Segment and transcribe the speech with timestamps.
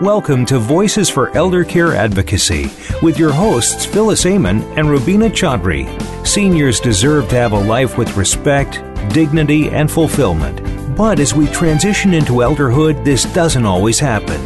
[0.00, 2.70] Welcome to Voices for Elder Care Advocacy
[3.02, 5.86] with your hosts Phyllis Amon and Rubina Chaudhry.
[6.26, 8.82] Seniors deserve to have a life with respect,
[9.12, 10.96] dignity, and fulfillment.
[10.96, 14.40] But as we transition into elderhood, this doesn't always happen.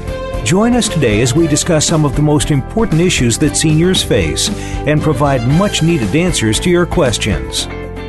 [0.45, 4.51] Join us today as we discuss some of the most important issues that seniors face
[4.89, 7.69] and provide much needed answers to your questions.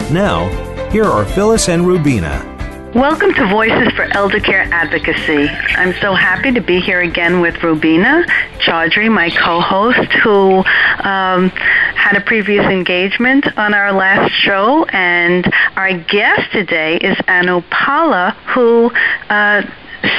[0.09, 0.49] Now,
[0.89, 2.54] here are Phyllis and Rubina.
[2.95, 5.49] Welcome to Voices for Elder Care Advocacy.
[5.49, 8.23] I'm so happy to be here again with Rubina
[8.59, 10.59] Chaudhry, my co-host, who
[11.03, 15.45] um, had a previous engagement on our last show, and
[15.75, 18.89] our guest today is Anupala, who
[19.29, 19.61] uh,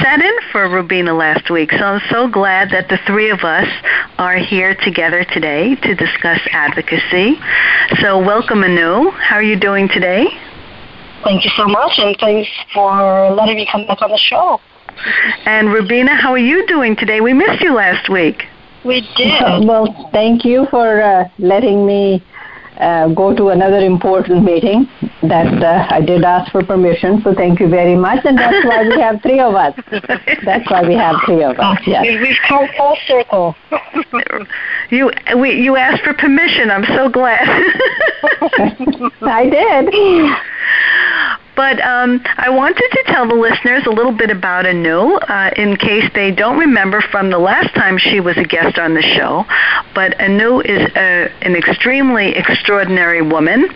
[0.03, 1.73] sat in for Rubina last week.
[1.73, 3.69] So I'm so glad that the three of us
[4.19, 7.41] are here together today to discuss advocacy.
[8.03, 9.13] So welcome, Anu.
[9.13, 10.27] How are you doing today?
[11.25, 14.61] Thank you so much, and thanks for letting me come back on the show.
[15.45, 17.21] And Rubina, how are you doing today?
[17.21, 18.45] We missed you last week.
[18.85, 19.43] We did.
[19.67, 22.23] Well, thank you for uh, letting me
[22.79, 24.89] uh, go to another important meeting
[25.23, 27.21] that uh, I did ask for permission.
[27.23, 29.75] So thank you very much, and that's why we have three of us.
[30.45, 31.79] That's why we have three of us.
[31.87, 32.05] Yes.
[32.21, 33.57] We've come full circle.
[34.91, 36.71] you we you asked for permission.
[36.71, 37.47] I'm so glad.
[39.23, 39.95] I did.
[41.57, 45.77] But um, I wanted to tell the listeners a little bit about Anu uh, in
[45.77, 49.47] case they don't remember from the last time she was a guest on the show.
[49.95, 53.67] But Anu is a, an extremely extraordinary woman.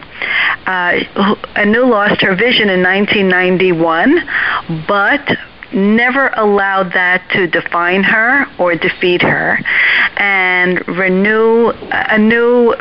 [0.67, 5.39] Uh, Anu lost her vision in 1991, but
[5.72, 9.59] never allowed that to define her or defeat her.
[10.19, 12.75] And renew, uh, Anu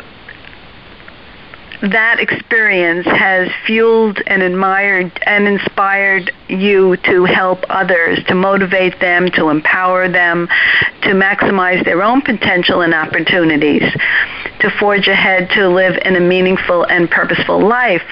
[1.82, 9.30] that experience has fueled and admired and inspired you to help others, to motivate them,
[9.30, 10.46] to empower them,
[11.02, 13.82] to maximize their own potential and opportunities,
[14.60, 18.02] to forge ahead to live in a meaningful and purposeful life.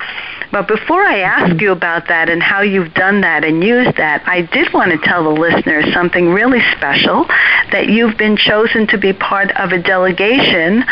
[0.50, 4.22] But before I ask you about that and how you've done that and used that,
[4.26, 7.26] I did want to tell the listeners something really special
[7.70, 10.84] that you've been chosen to be part of a delegation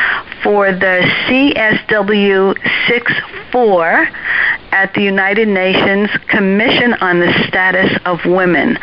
[0.42, 2.54] for the CSW
[2.86, 4.08] 64
[4.72, 8.76] at the United Nations Commission on the Status of Women.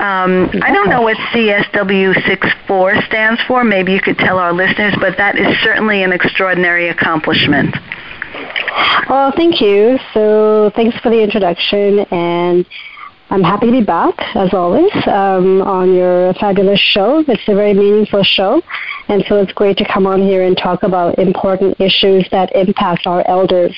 [0.00, 3.62] Um, I don't know what CSW 64 stands for.
[3.62, 7.76] Maybe you could tell our listeners, but that is certainly an extraordinary accomplishment.
[9.08, 9.98] Well, thank you.
[10.12, 12.66] So, thanks for the introduction, and
[13.30, 17.24] I'm happy to be back, as always, um, on your fabulous show.
[17.26, 18.62] It's a very meaningful show,
[19.08, 23.06] and so it's great to come on here and talk about important issues that impact
[23.06, 23.76] our elders.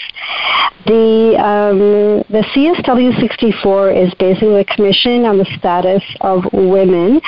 [0.87, 7.21] The, um, the CSW 64 is basically a commission on the status of women,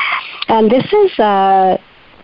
[0.49, 1.79] and this is uh,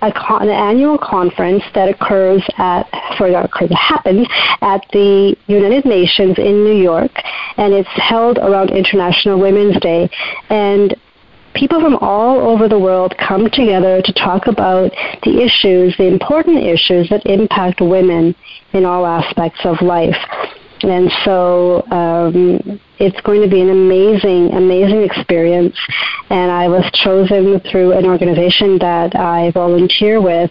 [0.05, 2.87] a con- an annual conference that occurs at,
[3.19, 4.29] not occurs, happens
[4.61, 7.13] at the United Nations in New York,
[7.57, 10.11] and it's held around International Women's Day.
[10.51, 10.95] And
[11.55, 14.93] people from all over the world come together to talk about
[15.23, 18.35] the issues, the important issues that impact women
[18.73, 20.17] in all aspects of life.
[20.83, 25.77] And so um, it's going to be an amazing, amazing experience.
[26.31, 30.51] And I was chosen through an organization that I volunteer with.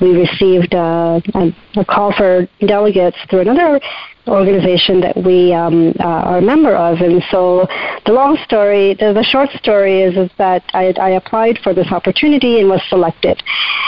[0.00, 3.80] We received uh, a, a call for delegates through another
[4.28, 7.00] organization that we um, uh, are a member of.
[7.00, 7.66] And so
[8.06, 11.90] the long story, the, the short story is, is that I, I, applied for this
[11.90, 13.42] opportunity and was selected.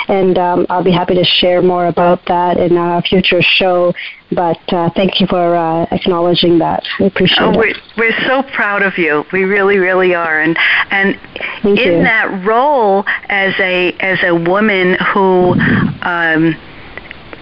[0.08, 3.94] And um, I'll be happy to share more about that in a future show.
[4.32, 6.82] But uh, thank you for uh, acknowledging that.
[6.98, 7.76] I appreciate oh, it.
[7.96, 9.24] We're, we're so proud of you.
[9.32, 10.40] We really, really are.
[10.40, 10.58] And
[10.90, 11.18] and
[11.62, 12.02] thank in you.
[12.02, 15.54] that role as a as a woman who.
[16.02, 16.56] Um,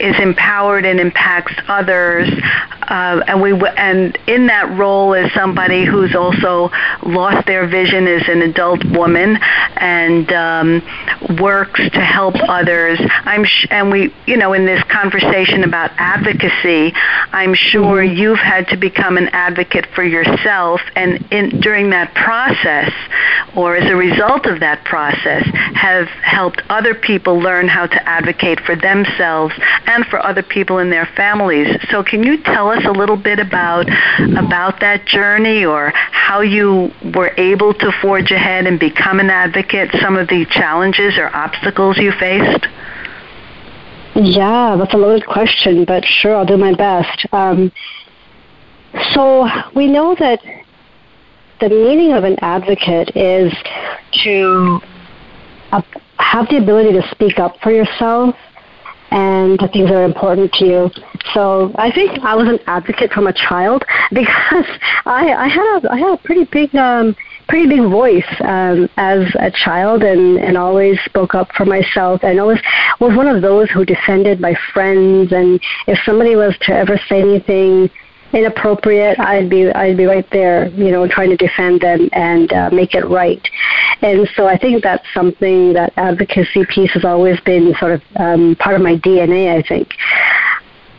[0.03, 2.29] is empowered and impacts others.
[2.83, 6.69] Uh, and we and in that role as somebody who's also
[7.07, 9.39] lost their vision as an adult woman
[9.77, 10.83] and um,
[11.41, 12.99] works to help others.
[13.25, 16.93] I'm sh- and we you know in this conversation about advocacy,
[17.33, 18.17] I'm sure mm-hmm.
[18.17, 22.93] you've had to become an advocate for yourself, and in during that process,
[23.55, 28.61] or as a result of that process, have helped other people learn how to advocate
[28.61, 29.55] for themselves
[29.93, 31.69] and for other people in their families.
[31.91, 33.87] So can you tell us a little bit about
[34.37, 39.91] about that journey or how you were able to forge ahead and become an advocate,
[40.01, 42.67] some of the challenges or obstacles you faced?
[44.15, 47.27] Yeah, that's a loaded question, but sure, I'll do my best.
[47.33, 47.73] Um,
[49.15, 50.41] so we know that
[51.61, 53.53] the meaning of an advocate is
[54.25, 54.81] to
[55.71, 55.81] uh,
[56.19, 58.35] have the ability to speak up for yourself
[59.13, 60.91] and the things that are important to you.
[61.35, 64.67] So I think I was an advocate from a child because
[65.05, 67.15] I, I had a I had a pretty big um,
[67.49, 72.41] pretty big voice um, as a child and, and always spoke up for myself and
[72.41, 72.61] always
[73.01, 77.21] was one of those who defended my friends and if somebody was to ever say
[77.21, 77.91] anything
[78.33, 82.71] inappropriate, I'd be I'd be right there, you know, trying to defend them and uh,
[82.73, 83.47] make it right.
[84.01, 88.57] And so I think that's something that advocacy piece has always been sort of um,
[88.57, 89.57] part of my DNA.
[89.57, 89.95] I think.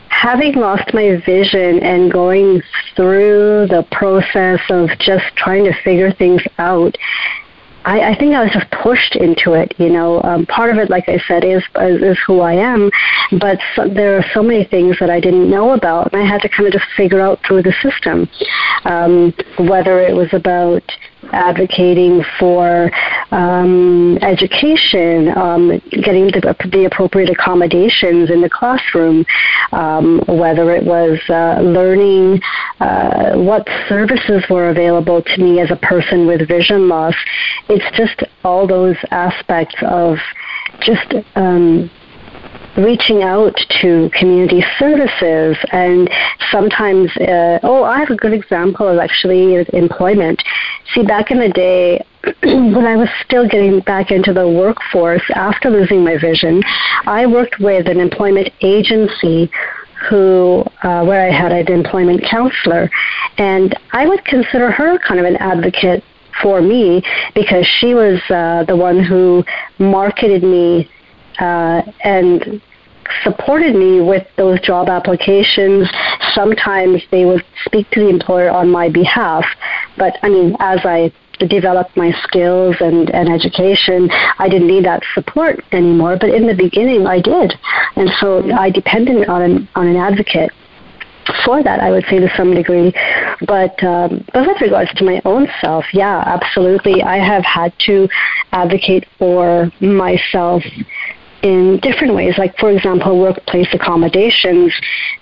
[0.09, 2.61] Having lost my vision and going
[2.95, 6.95] through the process of just trying to figure things out,
[7.85, 9.73] I, I think I was just pushed into it.
[9.77, 12.89] You know, um, part of it, like I said, is is who I am,
[13.39, 16.41] but so, there are so many things that I didn't know about, and I had
[16.41, 18.29] to kind of just figure out through the system,
[18.85, 20.83] um, whether it was about
[21.31, 22.91] advocating for
[23.31, 29.25] um, education, um, getting the, the, appropriate accommodations in the classroom,
[29.71, 32.41] um, whether it was uh, learning
[32.79, 37.15] uh, what services were available to me as a person with vision loss.
[37.69, 40.17] It's just all those aspects of
[40.81, 41.89] just um,
[42.77, 46.09] reaching out to community services and
[46.51, 50.41] sometimes uh, oh i have a good example of actually employment.
[50.93, 52.03] See back in the day
[52.43, 56.63] when i was still getting back into the workforce after losing my vision
[57.05, 59.51] i worked with an employment agency
[60.09, 62.89] who uh, where i had an employment counselor.
[63.37, 66.03] And i would consider her kind of an advocate
[66.41, 67.03] for me
[67.35, 69.45] because she was uh, the one who
[69.77, 70.89] marketed me
[71.39, 72.61] uh, and
[73.23, 75.89] supported me with those job applications.
[76.33, 79.45] Sometimes they would speak to the employer on my behalf,
[79.97, 84.09] but I mean, as I developed my skills and, and education,
[84.39, 86.17] I didn't need that support anymore.
[86.19, 87.53] But in the beginning, I did,
[87.95, 90.51] and so I depended on an, on an advocate
[91.45, 92.93] for that, I would say to some degree.
[93.47, 98.07] But um, but with regards to my own self, yeah, absolutely, I have had to
[98.51, 100.63] advocate for myself
[101.43, 102.37] in different ways.
[102.37, 104.73] Like, for example, workplace accommodations.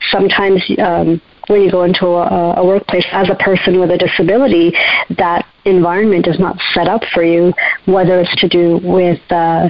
[0.09, 4.73] Sometimes um, when you go into a, a, workplace as a person with a disability,
[5.17, 7.53] that environment is not set up for you,
[7.85, 9.67] whether it's to do with uh,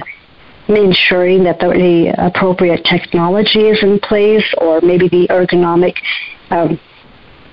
[0.68, 5.96] ensuring that the, appropriate technology is in place or maybe the ergonomic
[6.50, 6.78] um,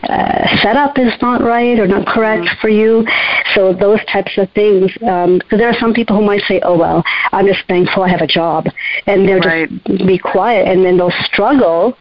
[0.03, 2.61] uh, setup is not right or not correct mm-hmm.
[2.61, 3.05] for you.
[3.53, 4.91] So those types of things.
[4.93, 8.09] Because um, there are some people who might say, "Oh well, I'm just thankful I
[8.09, 8.67] have a job,"
[9.07, 9.69] and they'll right.
[9.85, 11.97] just be quiet, and then they'll struggle,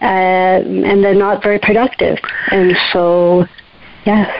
[0.00, 2.18] uh, and they're not very productive.
[2.50, 3.44] And so,
[4.06, 4.30] yes.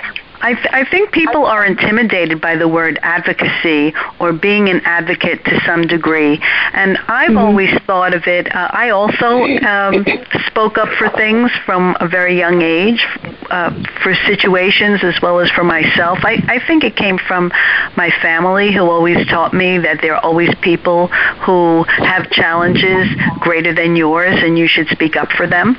[0.45, 5.43] I, th- I think people are intimidated by the word advocacy or being an advocate
[5.47, 6.39] to some degree.
[6.75, 7.39] And I've mm-hmm.
[7.39, 10.05] always thought of it, uh, I also um,
[10.49, 13.07] spoke up for things from a very young age,
[13.49, 13.71] uh,
[14.03, 16.19] for situations as well as for myself.
[16.23, 17.51] I, I think it came from
[17.97, 21.07] my family who always taught me that there are always people
[21.47, 23.09] who have challenges
[23.41, 25.79] greater than yours and you should speak up for them.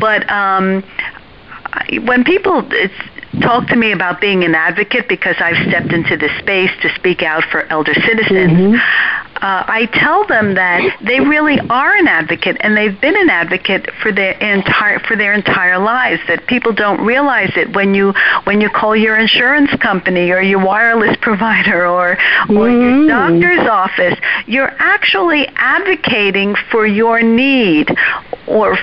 [0.00, 0.82] But um,
[2.04, 2.94] when people, it's,
[3.40, 7.22] talk to me about being an advocate because I've stepped into this space to speak
[7.22, 8.52] out for elder citizens.
[8.52, 9.22] Mm-hmm.
[9.42, 13.90] Uh, I tell them that they really are an advocate, and they've been an advocate
[14.00, 16.20] for their entire for their entire lives.
[16.28, 18.12] That people don't realize it when you
[18.44, 23.08] when you call your insurance company or your wireless provider or or mm-hmm.
[23.08, 27.90] your doctor's office, you're actually advocating for your need
[28.46, 28.78] or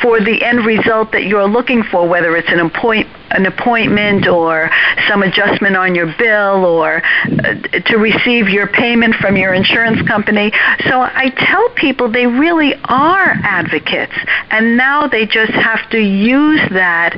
[0.00, 4.70] for the end result that you're looking for, whether it's an appoint an appointment or
[5.08, 7.54] some adjustment on your bill or uh,
[7.86, 10.52] to receive your payment from your insurance company.
[10.86, 14.12] So I tell people they really are advocates,
[14.50, 17.16] and now they just have to use that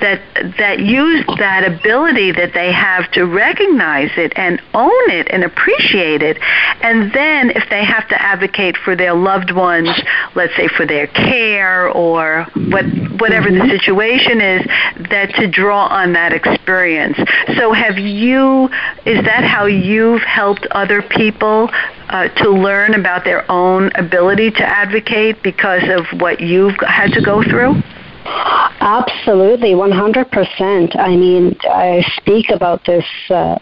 [0.00, 0.20] that
[0.58, 6.22] that use that ability that they have to recognize it and own it and appreciate
[6.22, 6.38] it.
[6.82, 9.88] And then if they have to advocate for their loved ones
[10.34, 12.84] let's say for their care or what
[13.20, 13.68] whatever mm-hmm.
[13.68, 14.66] the situation is
[15.10, 17.16] that to draw on that experience.
[17.56, 18.68] So have you
[19.04, 21.70] is that how you've helped other people
[22.08, 27.22] uh, to learn about their own ability to advocate because of what you've had to
[27.22, 27.82] go through
[28.24, 30.96] Absolutely, 100%.
[30.98, 33.58] I mean, I speak about this uh,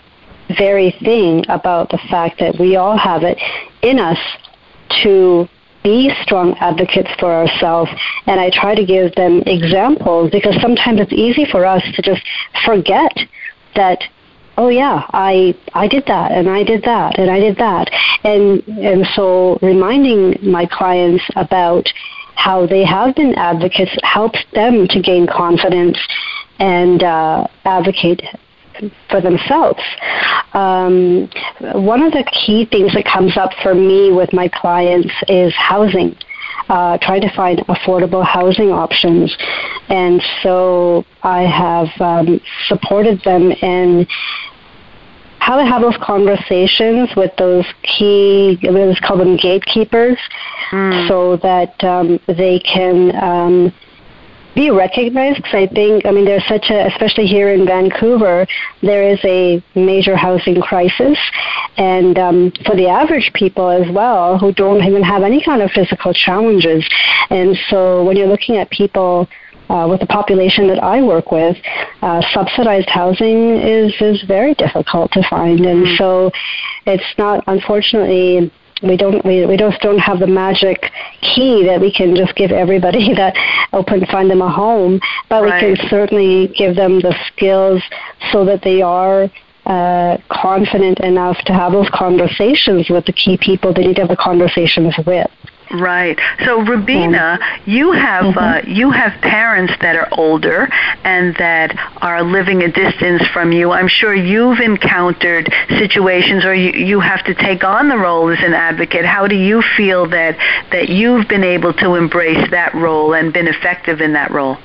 [0.56, 3.38] very thing about the fact that we all have it
[3.82, 4.18] in us
[5.02, 5.48] to
[5.82, 7.90] be strong advocates for ourselves
[8.26, 12.22] and I try to give them examples because sometimes it's easy for us to just
[12.64, 13.12] forget
[13.74, 14.02] that
[14.56, 17.90] oh yeah, I I did that and I did that and I did that,
[18.24, 21.88] and and so reminding my clients about
[22.34, 25.98] how they have been advocates helps them to gain confidence
[26.58, 28.22] and uh, advocate
[29.10, 29.82] for themselves.
[30.54, 31.28] Um,
[31.60, 36.16] one of the key things that comes up for me with my clients is housing.
[36.68, 39.36] Uh, trying to find affordable housing options.
[39.88, 44.06] And so I have um, supported them in
[45.38, 50.16] how to have those conversations with those key, let's call them gatekeepers,
[50.72, 51.08] mm.
[51.08, 53.72] so that um, they can um,
[54.54, 58.46] be recognized because I think, I mean, there's such a, especially here in Vancouver,
[58.82, 61.18] there is a major housing crisis.
[61.76, 65.70] And um, for the average people as well, who don't even have any kind of
[65.70, 66.86] physical challenges.
[67.30, 69.28] And so when you're looking at people
[69.70, 71.56] uh, with the population that I work with,
[72.02, 75.60] uh, subsidized housing is, is very difficult to find.
[75.60, 75.96] And mm-hmm.
[75.96, 76.30] so
[76.84, 78.52] it's not, unfortunately,
[78.82, 82.50] we don't we, we just don't have the magic key that we can just give
[82.50, 83.34] everybody that
[83.72, 85.70] open find them a home but right.
[85.70, 87.82] we can certainly give them the skills
[88.32, 89.28] so that they are
[89.64, 94.10] uh, confident enough to have those conversations with the key people they need to have
[94.10, 95.30] the conversations with
[95.72, 96.20] Right.
[96.44, 98.38] So, Rubina, you have mm-hmm.
[98.38, 100.68] uh, you have parents that are older
[101.02, 103.70] and that are living a distance from you.
[103.70, 108.38] I'm sure you've encountered situations, or you, you have to take on the role as
[108.42, 109.06] an advocate.
[109.06, 110.36] How do you feel that
[110.72, 114.58] that you've been able to embrace that role and been effective in that role?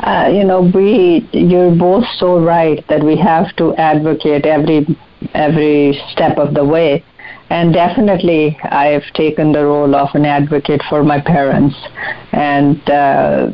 [0.00, 4.86] Uh, you know, we you're both so right that we have to advocate every
[5.32, 7.02] every step of the way
[7.50, 11.76] and definitely I've taken the role of an advocate for my parents.
[12.32, 13.50] And uh,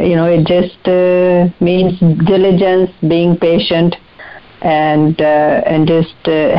[0.00, 3.94] you know it just uh, means diligence being patient
[4.62, 6.56] and uh, and just uh,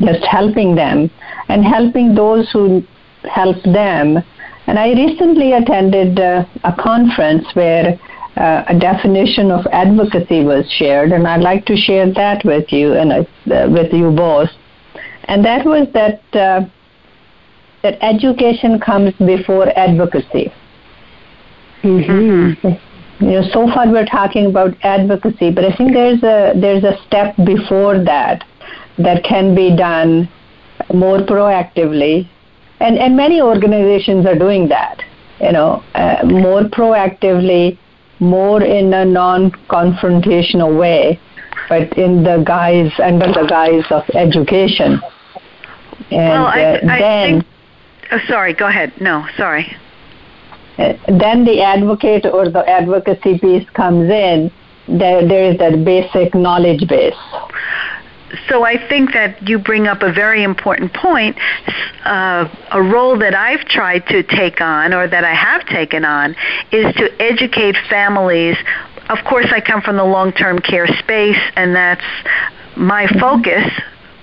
[0.00, 1.10] just helping them
[1.48, 2.82] and helping those who
[3.30, 4.18] help them.
[4.66, 7.98] And I recently attended uh, a conference where
[8.36, 12.94] uh, a definition of advocacy was shared, and I'd like to share that with you
[12.94, 14.48] and uh, with you both
[15.24, 16.64] and that was that uh,
[17.82, 20.52] that education comes before advocacy.
[21.82, 22.68] Mm-hmm.
[23.24, 26.96] You know, so far we're talking about advocacy, but I think there's a there's a
[27.06, 28.44] step before that
[28.98, 30.28] that can be done
[30.92, 32.28] more proactively,
[32.80, 35.02] and and many organizations are doing that.
[35.40, 37.78] You know, uh, more proactively,
[38.20, 41.18] more in a non-confrontational way,
[41.68, 45.00] but in the guise under the guise of education.
[46.10, 47.46] And well, I, uh, I then, think,
[48.12, 48.92] oh, sorry, go ahead.
[49.00, 49.76] No, sorry.
[50.78, 54.50] Uh, then the advocate or the advocacy piece comes in.
[54.88, 57.14] There, there is that basic knowledge base.
[58.48, 61.36] So I think that you bring up a very important point.
[62.04, 66.34] Uh, a role that I've tried to take on, or that I have taken on,
[66.72, 68.56] is to educate families
[69.08, 72.04] of course, I come from the long term care space, and that's
[72.76, 73.70] my focus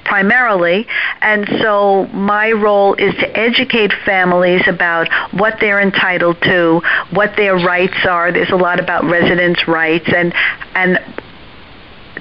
[0.09, 0.87] primarily.
[1.21, 6.81] And so my role is to educate families about what they're entitled to,
[7.11, 8.31] what their rights are.
[8.31, 10.33] There's a lot about residents' rights and
[10.73, 10.99] and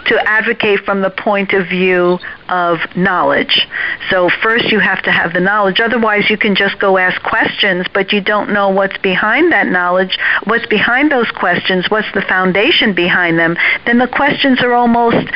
[0.09, 3.69] to advocate from the point of view of knowledge.
[4.11, 5.81] So first you have to have the knowledge.
[5.81, 10.19] Otherwise you can just go ask questions, but you don't know what's behind that knowledge,
[10.45, 13.57] what's behind those questions, what's the foundation behind them.
[13.87, 15.29] Then the questions are almost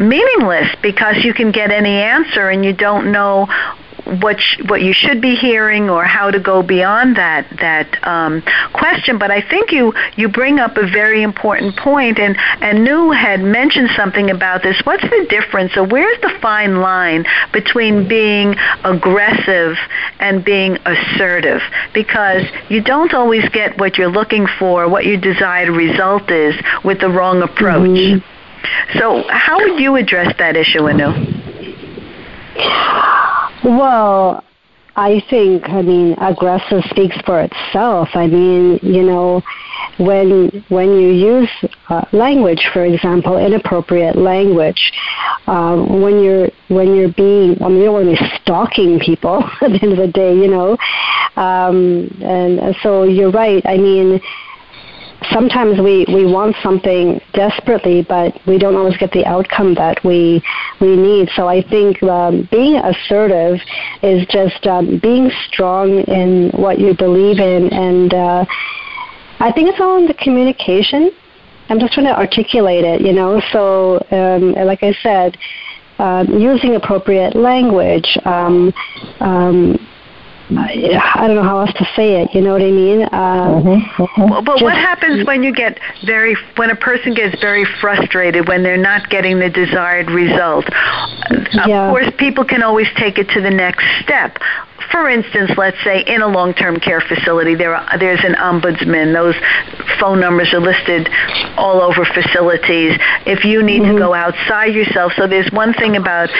[0.00, 3.48] meaningless because you can get any answer and you don't know
[4.04, 8.42] what sh- what you should be hearing or how to go beyond that that um,
[8.72, 9.18] question.
[9.18, 13.40] But I think you you bring up a very important point, and and Anu had
[13.40, 14.80] mentioned something about this.
[14.84, 19.76] What's the difference, or where's the fine line between being aggressive
[20.20, 21.62] and being assertive?
[21.92, 27.00] Because you don't always get what you're looking for, what your desired result is, with
[27.00, 27.88] the wrong approach.
[27.88, 28.98] Mm-hmm.
[28.98, 31.12] So, how would you address that issue, Anu?
[33.64, 34.44] Well,
[34.96, 38.10] I think, I mean, aggressive speaks for itself.
[38.14, 39.42] I mean, you know,
[39.98, 41.50] when when you use
[41.88, 44.92] uh, language, for example, inappropriate language,
[45.46, 49.42] uh, when you're when you're being, I mean, you don't want to be stalking people
[49.62, 50.76] at the end of the day, you know,
[51.36, 53.62] um, and so you're right.
[53.66, 54.20] I mean,
[55.30, 60.42] sometimes we, we want something desperately, but we don't always get the outcome that we
[60.80, 61.28] we need.
[61.36, 63.60] So I think um, being assertive
[64.02, 68.44] is just um, being strong in what you believe in, and uh,
[69.40, 71.10] I think it's all in the communication.
[71.68, 73.40] I'm just trying to articulate it, you know.
[73.52, 75.38] So, um, like I said,
[75.98, 78.18] um, using appropriate language.
[80.50, 82.34] I don't know how else to say it.
[82.34, 83.02] You know what I mean?
[83.02, 84.02] Uh, mm-hmm.
[84.02, 84.30] Mm-hmm.
[84.30, 88.62] Well, but what happens when you get very when a person gets very frustrated when
[88.62, 90.66] they're not getting the desired result?
[91.66, 91.88] Yeah.
[91.88, 94.38] Of course, people can always take it to the next step
[94.90, 99.12] for instance, let's say in a long-term care facility, there are, there's an ombudsman.
[99.12, 99.34] Those
[99.98, 101.08] phone numbers are listed
[101.56, 102.98] all over facilities.
[103.26, 103.94] If you need mm-hmm.
[103.94, 106.30] to go outside yourself, so there's one thing about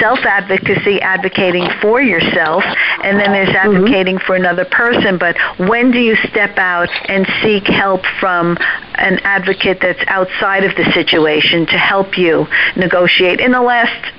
[0.00, 2.64] self-advocacy, advocating for yourself,
[3.02, 3.76] and then there's mm-hmm.
[3.76, 4.26] advocating mm-hmm.
[4.26, 5.18] for another person.
[5.18, 8.56] But when do you step out and seek help from
[8.96, 12.46] an advocate that's outside of the situation to help you
[12.76, 14.12] negotiate in the last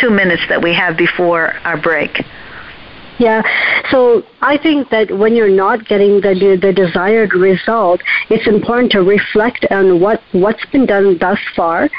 [0.00, 2.24] two minutes that we have before our break?
[3.20, 3.42] Yeah.
[3.90, 8.00] So I think that when you're not getting the, the, desired result,
[8.30, 11.90] it's important to reflect on what what's been done thus far,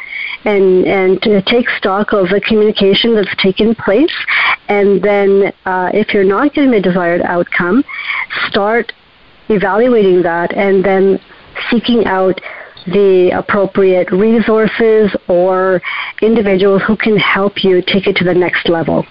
[0.46, 4.16] and and to take stock of the communication that's taken place,
[4.68, 7.84] and then uh, if you're not getting the desired outcome,
[8.48, 8.92] start
[9.50, 11.20] evaluating that, and then
[11.70, 12.42] seeking out
[12.88, 15.84] the appropriate resources or
[16.24, 19.06] individuals who can help you take it to the next level.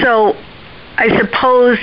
[0.00, 0.36] So
[0.96, 1.78] I suppose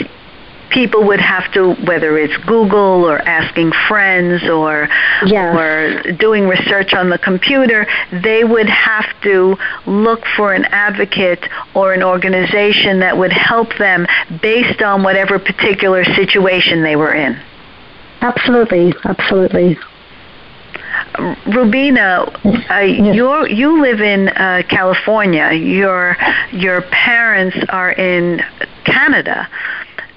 [0.72, 4.88] people would have to whether it's Google or asking friends or
[5.25, 5.55] yes.
[5.55, 7.86] or doing research on the computer,
[8.24, 14.08] they would have to look for an advocate or an organization that would help them
[14.41, 17.39] based on whatever particular situation they were in.
[18.22, 19.77] Absolutely, absolutely.
[21.20, 23.15] Rubina, uh, yes.
[23.15, 25.51] you you live in uh, California.
[25.51, 26.18] Your
[26.51, 28.41] your parents are in
[28.86, 29.50] Canada.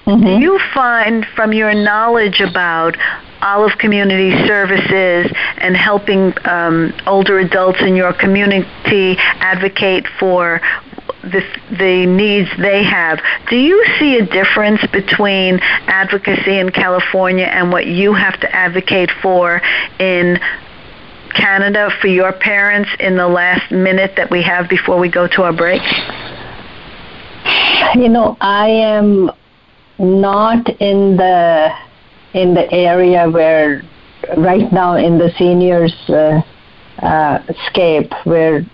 [0.05, 0.23] Mm-hmm.
[0.23, 2.95] Do you find, from your knowledge about
[3.41, 10.61] Olive Community Services and helping um, older adults in your community advocate for
[11.23, 13.19] the, the needs they have.
[13.49, 19.09] Do you see a difference between advocacy in California and what you have to advocate
[19.21, 19.61] for
[19.99, 20.39] in
[21.35, 25.43] Canada for your parents in the last minute that we have before we go to
[25.43, 25.81] our break?
[27.95, 29.31] You know, I am
[29.99, 31.69] not in the
[32.33, 33.81] in the area where
[34.37, 36.41] right now in the seniors uh,
[37.01, 38.65] uh, scape where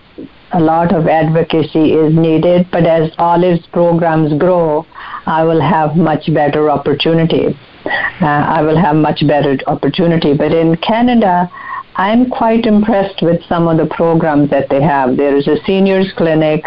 [0.52, 2.68] a lot of advocacy is needed.
[2.70, 4.86] But as Olive's programs grow,
[5.26, 7.58] I will have much better opportunity.
[7.84, 10.34] Uh, I will have much better opportunity.
[10.34, 11.50] But in Canada,
[11.96, 15.16] I'm quite impressed with some of the programs that they have.
[15.16, 16.64] There is a seniors clinic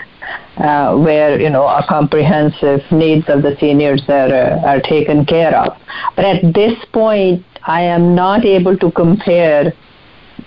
[0.57, 5.55] uh, where you know a comprehensive needs of the seniors are uh, are taken care
[5.55, 5.77] of.
[6.15, 9.73] But at this point, I am not able to compare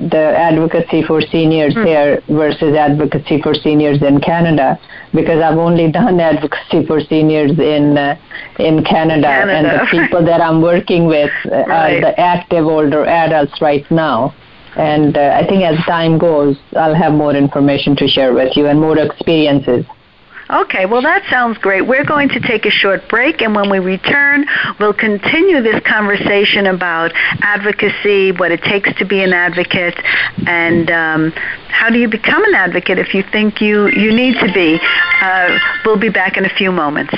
[0.01, 1.85] the advocacy for seniors mm.
[1.85, 4.79] here versus advocacy for seniors in Canada
[5.13, 8.17] because I've only done advocacy for seniors in uh,
[8.59, 11.97] in Canada, Canada, and the people that I'm working with uh, right.
[11.97, 14.35] are the active older adults right now.
[14.79, 18.67] And uh, I think as time goes, I'll have more information to share with you
[18.67, 19.85] and more experiences.
[20.51, 21.87] Okay, well, that sounds great.
[21.87, 24.47] We're going to take a short break, and when we return,
[24.81, 27.13] we'll continue this conversation about
[27.43, 29.99] advocacy, what it takes to be an advocate,
[30.47, 31.33] and um,
[31.69, 34.79] how do you become an advocate if you think you, you need to be.
[35.21, 37.13] Uh, we'll be back in a few moments.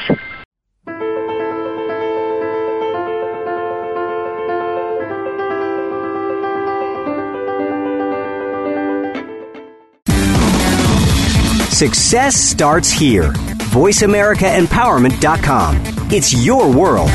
[11.81, 13.33] Success starts here.
[13.73, 15.77] VoiceAmericaEmpowerment.com.
[16.13, 17.11] It's your world.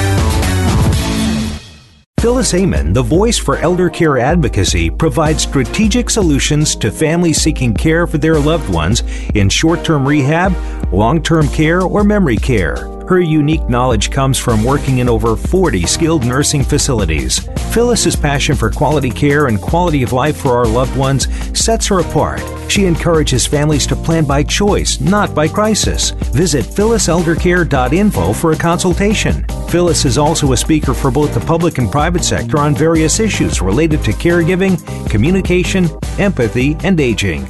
[2.20, 8.08] Phyllis Amon, the voice for elder care advocacy, provides strategic solutions to families seeking care
[8.08, 9.04] for their loved ones
[9.36, 10.52] in short term rehab,
[10.92, 12.95] long term care, or memory care.
[13.08, 17.40] Her unique knowledge comes from working in over 40 skilled nursing facilities.
[17.72, 22.00] Phyllis's passion for quality care and quality of life for our loved ones sets her
[22.00, 22.42] apart.
[22.68, 26.12] She encourages families to plan by choice, not by crisis.
[26.34, 29.46] Visit phylliseldercare.info for a consultation.
[29.70, 33.62] Phyllis is also a speaker for both the public and private sector on various issues
[33.62, 35.88] related to caregiving, communication,
[36.18, 37.48] empathy, and aging.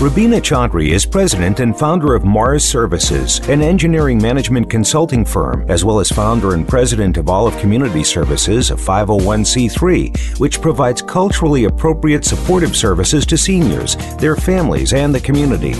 [0.00, 5.84] Rubina Chaudhry is president and founder of Mars Services, an engineering management consulting firm, as
[5.84, 12.24] well as founder and president of Olive Community Services, a 501c3, which provides culturally appropriate
[12.24, 15.74] supportive services to seniors, their families, and the community.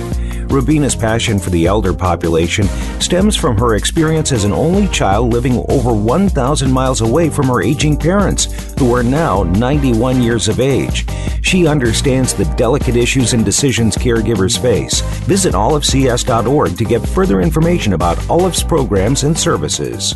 [0.51, 2.67] Rubina's passion for the elder population
[3.01, 7.63] stems from her experience as an only child living over 1,000 miles away from her
[7.63, 11.07] aging parents, who are now 91 years of age.
[11.43, 15.01] She understands the delicate issues and decisions caregivers face.
[15.27, 20.15] Visit olivecs.org to get further information about Olive's programs and services.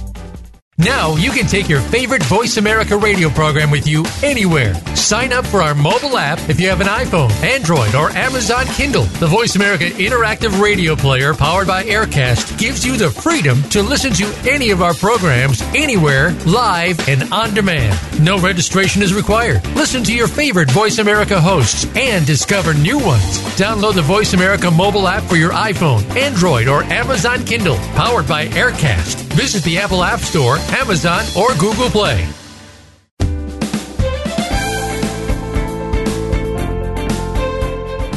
[0.81, 4.75] Now you can take your favorite Voice America radio program with you anywhere.
[4.95, 9.03] Sign up for our mobile app if you have an iPhone, Android, or Amazon Kindle.
[9.03, 14.13] The Voice America interactive radio player powered by Aircast gives you the freedom to listen
[14.13, 17.99] to any of our programs anywhere, live and on demand.
[18.23, 19.67] No registration is required.
[19.75, 23.41] Listen to your favorite Voice America hosts and discover new ones.
[23.59, 28.47] Download the Voice America mobile app for your iPhone, Android, or Amazon Kindle, powered by
[28.47, 29.25] Aircast.
[29.35, 32.29] Visit the Apple App Store Amazon, or Google Play.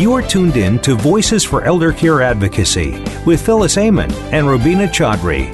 [0.02, 4.88] You are tuned in to Voices for Elder Care Advocacy with Phyllis Amon and Rubina
[4.88, 5.52] Chaudhry.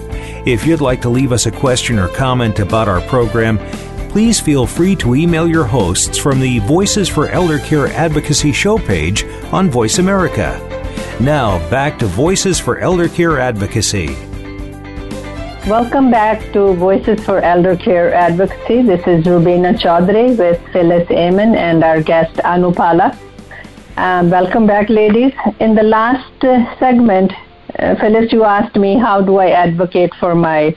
[0.47, 3.57] If you'd like to leave us a question or comment about our program,
[4.09, 8.77] please feel free to email your hosts from the Voices for Elder Care Advocacy show
[8.77, 10.57] page on Voice America.
[11.19, 14.26] Now, back to Voices for Elder Care Advocacy.
[15.67, 18.83] Welcome back to Voices for Elder Care Advocacy.
[18.83, 23.19] This is Rubina Chaudhry with Phyllis Amon and our guest Anupala.
[23.97, 25.33] Um, welcome back, ladies.
[25.59, 27.33] In the last uh, segment,
[27.79, 30.73] uh, Phyllis, you asked me how do I advocate for my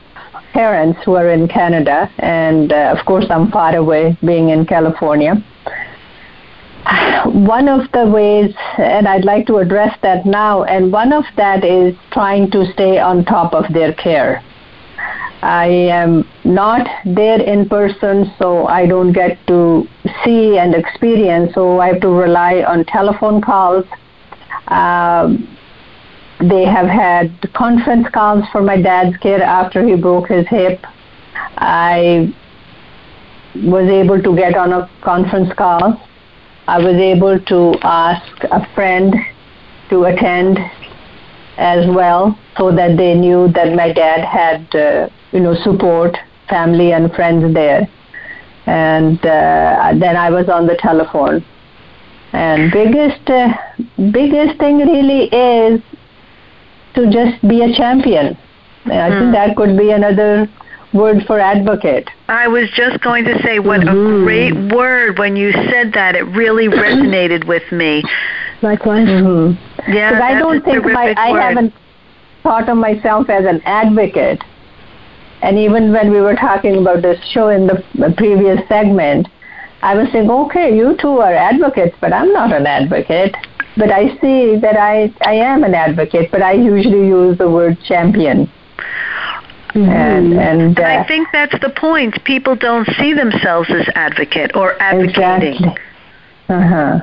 [0.52, 5.36] parents who are in Canada, and uh, of course, I'm far away, being in California.
[7.26, 11.64] One of the ways, and I'd like to address that now, and one of that
[11.64, 14.42] is trying to stay on top of their care
[15.42, 19.88] I am not there in person, so I don't get to
[20.22, 23.86] see and experience, so I have to rely on telephone calls.
[24.68, 25.56] Um,
[26.40, 30.84] they have had conference calls for my dad's care after he broke his hip.
[31.56, 32.34] I
[33.56, 36.00] was able to get on a conference call.
[36.66, 39.14] I was able to ask a friend
[39.88, 40.58] to attend
[41.56, 46.16] as well so that they knew that my dad had uh, you know, support,
[46.48, 47.88] family and friends there.
[48.66, 51.44] And uh, then I was on the telephone.
[52.32, 53.52] And biggest, uh,
[54.12, 55.80] biggest thing really is
[56.94, 58.38] to just be a champion.
[58.84, 59.32] And I think hmm.
[59.32, 60.48] that could be another
[60.92, 62.08] word for advocate.
[62.28, 64.22] I was just going to say what mm-hmm.
[64.22, 66.16] a great word when you said that.
[66.16, 68.02] It really resonated with me.
[68.62, 69.08] Likewise.
[69.08, 69.92] Mm-hmm.
[69.92, 71.74] Yeah, because I don't think my I haven't
[72.42, 74.42] thought of myself as an advocate,
[75.42, 79.26] and even when we were talking about this show in the previous segment,
[79.82, 83.34] I was saying, okay, you two are advocates, but I'm not an advocate.
[83.76, 87.78] But I see that I, I am an advocate, but I usually use the word
[87.86, 88.50] champion.
[89.74, 89.88] Mm-hmm.
[89.88, 92.22] And, and, uh, and, I think that's the point.
[92.24, 95.54] People don't see themselves as advocate or advocating.
[95.54, 95.82] Exactly.
[96.48, 97.00] Uh-huh.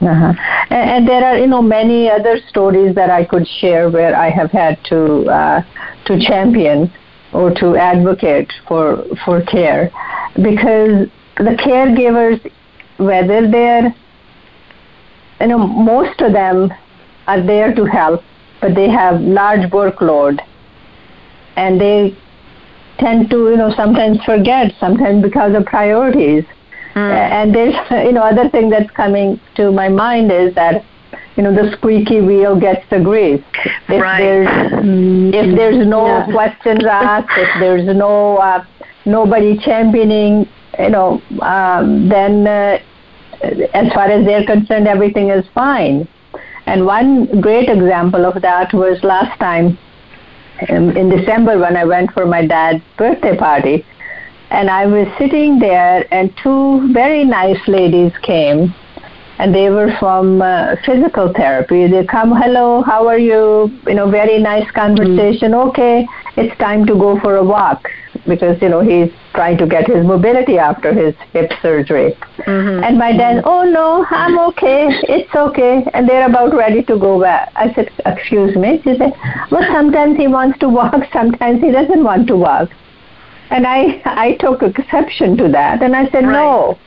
[0.00, 0.32] Uh-huh.
[0.70, 4.30] And, and, there are, you know, many other stories that I could share where I
[4.30, 5.62] have had to uh,
[6.06, 6.92] to champion
[7.32, 9.90] or to advocate for for care.
[10.36, 12.40] Because the caregivers
[12.96, 13.94] whether they're
[15.40, 16.72] you know most of them
[17.26, 18.22] are there to help
[18.60, 20.40] but they have large workload.
[21.56, 22.16] And they
[22.98, 26.44] tend to you know sometimes forget sometimes because of priorities.
[26.94, 27.12] Mm.
[27.12, 27.74] and there's
[28.06, 30.84] you know other thing that's coming to my mind is that
[31.36, 33.42] you know the squeaky wheel gets the grease.
[33.88, 34.20] If right.
[34.20, 34.48] there's
[35.34, 36.32] if there's no yeah.
[36.32, 38.64] questions asked, if there's no uh,
[39.06, 42.78] nobody championing, you know, um, then uh,
[43.72, 46.08] as far as they're concerned, everything is fine.
[46.66, 49.78] And one great example of that was last time
[50.68, 53.86] um, in December when I went for my dad's birthday party.
[54.50, 58.74] And I was sitting there, and two very nice ladies came
[59.38, 61.86] and they were from uh, physical therapy.
[61.86, 63.70] They come, hello, how are you?
[63.86, 65.52] You know, very nice conversation.
[65.52, 65.68] Mm-hmm.
[65.70, 67.88] Okay, it's time to go for a walk
[68.26, 72.16] because you know he's trying to get his mobility after his hip surgery.
[72.38, 72.84] Mm-hmm.
[72.84, 74.88] And by then, oh no, I'm okay.
[75.04, 75.84] It's okay.
[75.94, 77.52] And they're about ready to go back.
[77.54, 78.80] I said, excuse me.
[78.82, 79.12] She said,
[79.50, 82.70] well, sometimes he wants to walk, sometimes he doesn't want to walk.
[83.50, 86.32] And I I took exception to that, and I said, right.
[86.32, 86.78] no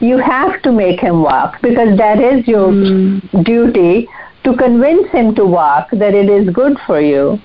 [0.00, 3.44] you have to make him walk because that is your mm.
[3.44, 4.08] duty
[4.44, 7.38] to convince him to walk that it is good for you.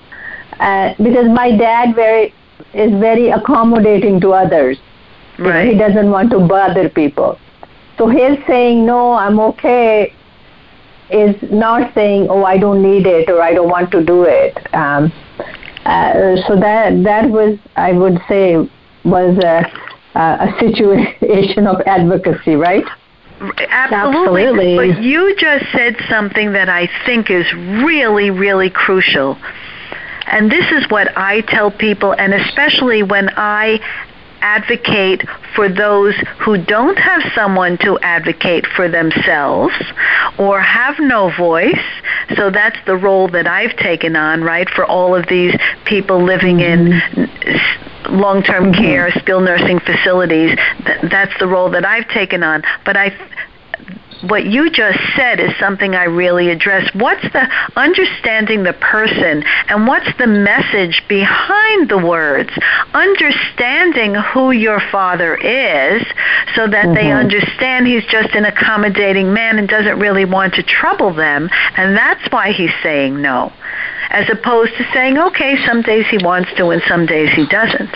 [0.60, 2.32] Uh, because my dad very
[2.72, 4.78] is very accommodating to others.
[5.36, 5.68] Right.
[5.68, 7.40] he doesn't want to bother people.
[7.98, 10.12] So his saying no, I'm okay.
[11.10, 14.56] is not saying, "Oh, I don't need it" or "I don't want to do it."
[14.74, 15.12] Um,
[15.84, 18.56] uh, so that that was, I would say,
[19.04, 19.66] was a,
[20.14, 22.84] Uh, a situation of advocacy, right?
[23.40, 24.44] Absolutely.
[24.44, 24.76] Absolutely.
[24.76, 29.36] But you just said something that I think is really, really crucial.
[30.26, 33.80] And this is what I tell people, and especially when I
[34.44, 35.26] advocate
[35.56, 39.74] for those who don't have someone to advocate for themselves
[40.38, 41.86] or have no voice.
[42.36, 45.54] So that's the role that I've taken on, right, for all of these
[45.86, 47.20] people living mm-hmm.
[47.20, 48.82] in long-term mm-hmm.
[48.82, 50.56] care, skilled nursing facilities.
[51.10, 52.62] That's the role that I've taken on.
[52.84, 53.16] But I
[54.28, 56.88] what you just said is something I really address.
[56.94, 62.50] What's the understanding the person and what's the message behind the words?
[62.92, 66.02] Understanding who your father is
[66.54, 66.94] so that mm-hmm.
[66.94, 71.96] they understand he's just an accommodating man and doesn't really want to trouble them and
[71.96, 73.52] that's why he's saying no.
[74.10, 77.90] As opposed to saying, okay, some days he wants to and some days he doesn't.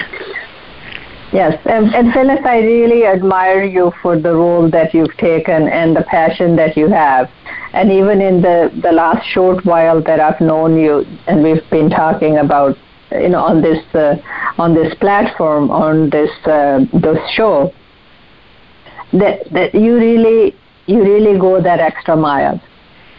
[1.32, 5.94] Yes, and, and Phyllis, I really admire you for the role that you've taken and
[5.94, 7.30] the passion that you have.
[7.74, 11.90] And even in the, the last short while that I've known you, and we've been
[11.90, 12.78] talking about,
[13.12, 14.16] you know, on this uh,
[14.58, 17.72] on this platform, on this uh, this show,
[19.12, 22.60] that that you really you really go that extra mile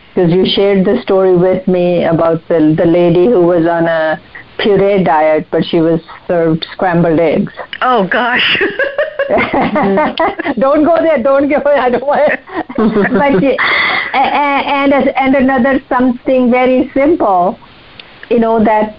[0.10, 4.20] because you shared the story with me about the the lady who was on a
[4.60, 7.54] puree diet, but she was served scrambled eggs.
[7.82, 8.62] Oh gosh.
[10.60, 11.22] don't go there.
[11.22, 11.62] Don't go.
[11.64, 12.40] There, I don't want.
[12.78, 13.44] but
[14.14, 17.60] and, and and another something very simple,
[18.30, 18.98] you know that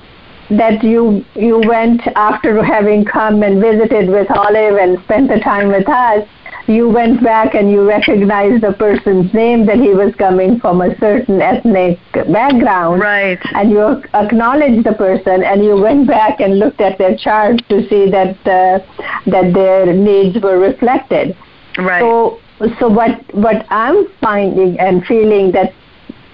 [0.51, 5.68] that you you went after having come and visited with Olive and spent the time
[5.68, 6.27] with us
[6.70, 10.96] you went back and you recognized the person's name that he was coming from a
[10.98, 13.00] certain ethnic background.
[13.00, 13.38] Right.
[13.54, 17.88] And you acknowledged the person and you went back and looked at their chart to
[17.88, 18.78] see that uh,
[19.26, 21.37] that their needs were reflected.
[21.76, 22.00] Right.
[22.00, 22.40] So
[22.78, 25.74] so what what I'm finding and feeling that's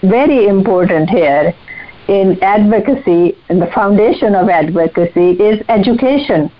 [0.03, 1.55] very important here
[2.09, 6.51] in advocacy and the foundation of advocacy is education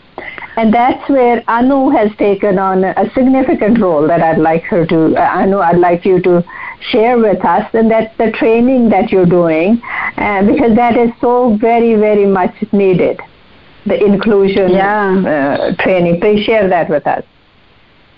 [0.57, 5.15] and that's where Anu has taken on a significant role that I'd like her to,
[5.15, 6.45] uh, Anu, I'd like you to
[6.81, 9.81] share with us, and that's the training that you're doing,
[10.17, 13.21] uh, because that is so very, very much needed,
[13.85, 15.71] the inclusion yeah.
[15.71, 16.21] uh, training.
[16.21, 17.25] Please share that with us.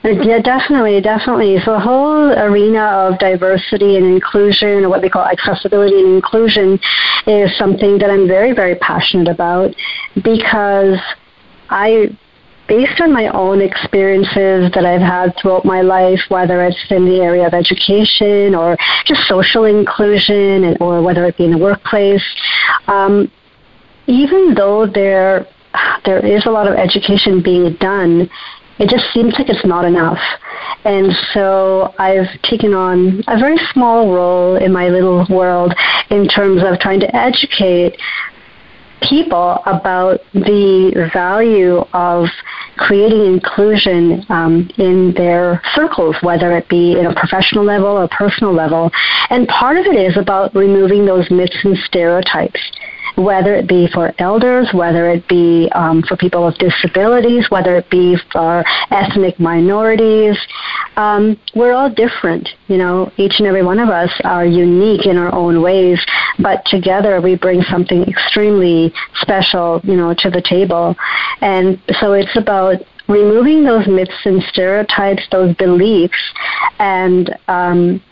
[0.05, 1.59] Yeah, definitely, definitely.
[1.65, 6.79] So the whole arena of diversity and inclusion, or what they call accessibility and inclusion,
[7.27, 9.75] is something that I'm very, very passionate about
[10.23, 10.99] because
[11.69, 12.17] I
[12.69, 17.21] based on my own experiences that I've had throughout my life, whether it's in the
[17.21, 18.77] area of education or
[19.07, 22.25] just social inclusion, or whether it be in the workplace,
[22.87, 23.31] um,
[24.07, 25.47] even though there
[26.05, 28.29] there is a lot of education being done,
[28.79, 30.21] it just seems like it's not enough.
[30.85, 35.75] And so I've taken on a very small role in my little world
[36.11, 38.01] in terms of trying to educate
[39.03, 42.29] people about the value of
[42.77, 48.53] creating inclusion um, in their circles, whether it be in a professional level or personal
[48.53, 48.91] level.
[49.31, 52.61] And part of it is about removing those myths and stereotypes
[53.19, 57.91] whether it be for elders, whether it be um, for people with disabilities, whether it
[57.91, 60.39] be for ethnic minorities.
[60.99, 63.13] Um, we're all different, you know.
[63.17, 66.05] Each and every one of us are unique in our own ways,
[66.41, 70.97] but together we bring something extremely special, you know, to the table.
[71.41, 76.19] And so it's about removing those myths and stereotypes, those beliefs,
[76.81, 78.03] and um,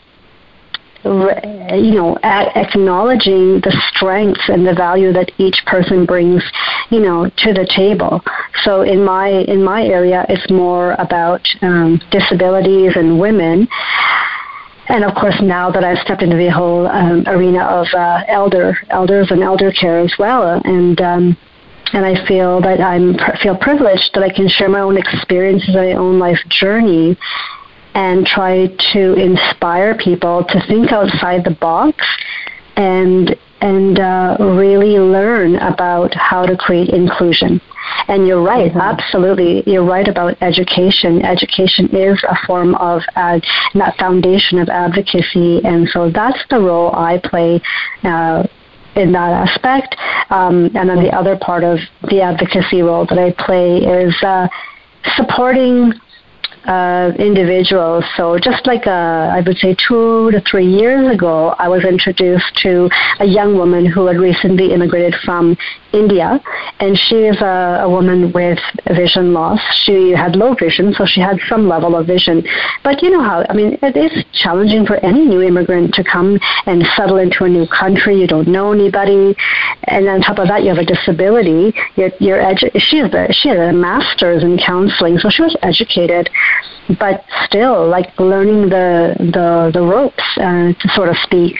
[1.03, 6.43] you know, at acknowledging the strengths and the value that each person brings,
[6.89, 8.21] you know, to the table.
[8.63, 13.67] So in my in my area, it's more about um, disabilities and women.
[14.89, 18.77] And of course, now that I've stepped into the whole um, arena of uh, elder
[18.89, 21.37] elders and elder care as well, and um,
[21.93, 25.93] and I feel that I'm feel privileged that I can share my own experiences, my
[25.93, 27.17] own life journey,
[27.97, 32.05] and try to inspire people to think outside the box
[32.75, 37.59] and and uh, really learn about how to create inclusion.
[38.07, 38.79] And you're right, mm-hmm.
[38.79, 39.63] absolutely.
[39.65, 41.25] You're right about education.
[41.25, 43.39] Education is a form of uh,
[43.73, 47.59] that foundation of advocacy, and so that's the role I play.
[48.03, 48.45] Uh,
[48.95, 49.95] in that aspect,
[50.31, 51.77] um, and then the other part of
[52.09, 54.47] the advocacy role that I play is uh,
[55.15, 55.93] supporting
[56.67, 58.03] uh, individuals.
[58.15, 58.91] So just like uh,
[59.37, 63.85] I would say two to three years ago, I was introduced to a young woman
[63.85, 65.57] who had recently immigrated from
[65.93, 66.41] India,
[66.79, 68.59] and she is a, a woman with
[68.91, 69.59] vision loss.
[69.73, 72.45] She had low vision, so she had some level of vision.
[72.83, 76.39] But you know how, I mean, it is challenging for any new immigrant to come
[76.65, 78.19] and settle into a new country.
[78.19, 79.35] You don't know anybody,
[79.85, 81.73] and on top of that, you have a disability.
[81.95, 85.55] You're, you're edu- she has a she has a master's in counseling, so she was
[85.61, 86.29] educated,
[86.99, 91.57] but still like learning the the the ropes, uh, to sort of speak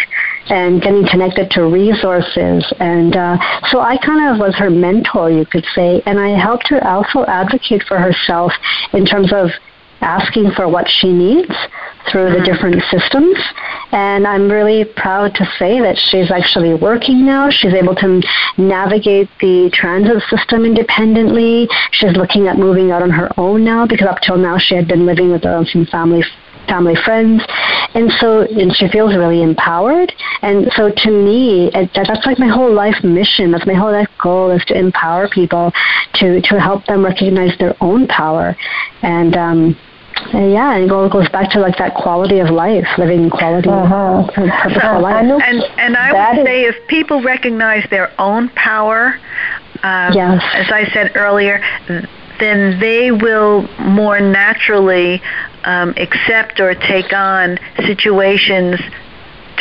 [0.50, 2.66] and getting connected to resources.
[2.80, 3.38] And uh,
[3.68, 7.26] so I kind of was her mentor, you could say, and I helped her also
[7.26, 8.52] advocate for herself
[8.94, 9.50] in terms of
[10.02, 11.54] asking for what she needs
[12.12, 13.38] through the different systems.
[13.92, 17.50] And I'm really proud to say that she's actually working now.
[17.50, 18.22] She's able to
[18.58, 21.68] navigate the transit system independently.
[21.92, 24.88] She's looking at moving out on her own now because up till now she had
[24.88, 26.24] been living with uh, some family
[26.68, 27.42] family friends
[27.94, 32.48] and so and she feels really empowered and so to me it, that's like my
[32.48, 35.72] whole life mission that's my whole life goal is to empower people
[36.14, 38.54] to to help them recognize their own power
[39.02, 39.78] and um and
[40.34, 44.28] yeah, and it goes back to like that quality of life, living quality, uh-huh.
[44.34, 45.26] purposeful uh, life.
[45.44, 49.20] And and I would say if people recognize their own power,
[49.84, 50.44] um, yes.
[50.54, 51.62] as I said earlier,
[52.40, 55.22] then they will more naturally
[55.64, 58.80] um, accept or take on situations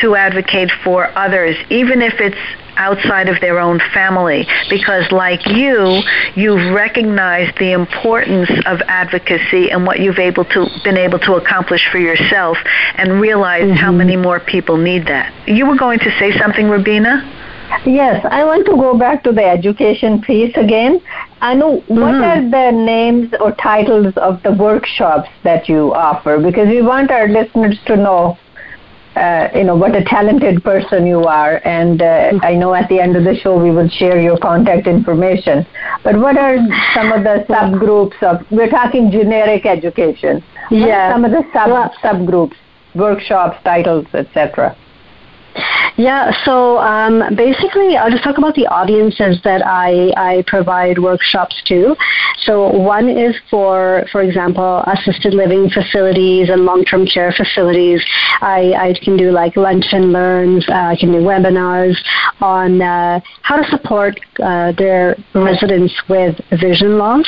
[0.01, 2.37] to advocate for others, even if it's
[2.77, 6.01] outside of their own family because like you
[6.35, 11.89] you've recognized the importance of advocacy and what you've able to been able to accomplish
[11.91, 12.57] for yourself
[12.97, 13.77] and realized mm-hmm.
[13.77, 17.33] how many more people need that you were going to say something Rubina
[17.85, 21.01] Yes, I want to go back to the education piece again.
[21.41, 22.01] I know mm-hmm.
[22.01, 27.11] what are the names or titles of the workshops that you offer because we want
[27.11, 28.39] our listeners to know
[29.17, 31.61] uh, you know what a talented person you are.
[31.65, 32.45] And uh, mm-hmm.
[32.45, 35.67] i know at the end of the show we will share your contact information.
[36.05, 36.57] But what are
[36.95, 40.45] some of the subgroups of we're talking generic education.
[40.71, 41.13] Yeah.
[41.13, 42.57] some of the sub subgroups
[42.95, 44.77] workshops titles etc
[45.97, 51.63] yeah, so um, basically, I'll just talk about the audiences that I, I provide workshops
[51.67, 51.97] to.
[52.43, 58.05] So one is for, for example, assisted living facilities and long-term care facilities.
[58.41, 60.69] I, I can do like lunch and learns.
[60.69, 61.97] Uh, I can do webinars
[62.41, 67.27] on uh, how to support uh, their residents with vision loss.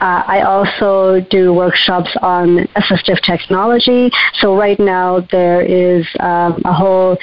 [0.00, 4.10] Uh, I also do workshops on assistive technology.
[4.34, 7.16] So right now there is um, a whole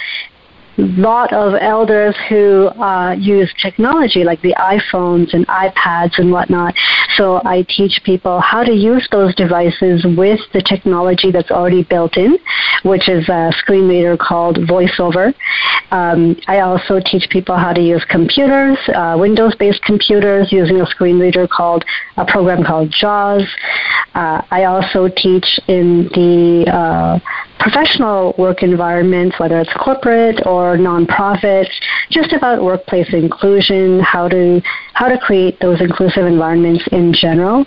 [0.78, 6.74] lot of elders who uh, use technology like the iPhones and iPads and whatnot.
[7.16, 12.18] So I teach people how to use those devices with the technology that's already built
[12.18, 12.38] in,
[12.84, 15.34] which is a screen reader called VoiceOver.
[15.92, 21.20] Um, I also teach people how to use computers, uh, Windows-based computers, using a screen
[21.20, 21.86] reader called
[22.18, 23.44] a program called JAWS.
[24.16, 27.20] Uh, I also teach in the uh,
[27.64, 31.72] professional work environments, whether it's corporate or nonprofits,
[32.12, 34.62] just about workplace inclusion, how to
[34.94, 37.66] how to create those inclusive environments in general.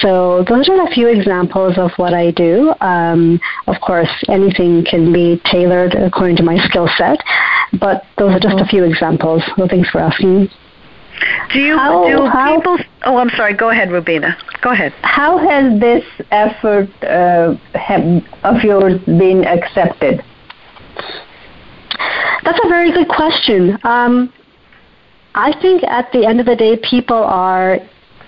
[0.00, 2.72] So those are a few examples of what I do.
[2.80, 7.18] Um, of course, anything can be tailored according to my skill set,
[7.78, 9.42] but those are just a few examples.
[9.58, 10.48] Well, thanks for asking.
[11.52, 12.78] Do you how, do how, people?
[13.04, 13.54] Oh, I'm sorry.
[13.54, 14.36] Go ahead, Rubina.
[14.62, 14.92] Go ahead.
[15.02, 20.22] How has this effort uh, have, of yours been accepted?
[22.44, 23.78] That's a very good question.
[23.84, 24.32] Um,
[25.34, 27.78] I think at the end of the day, people are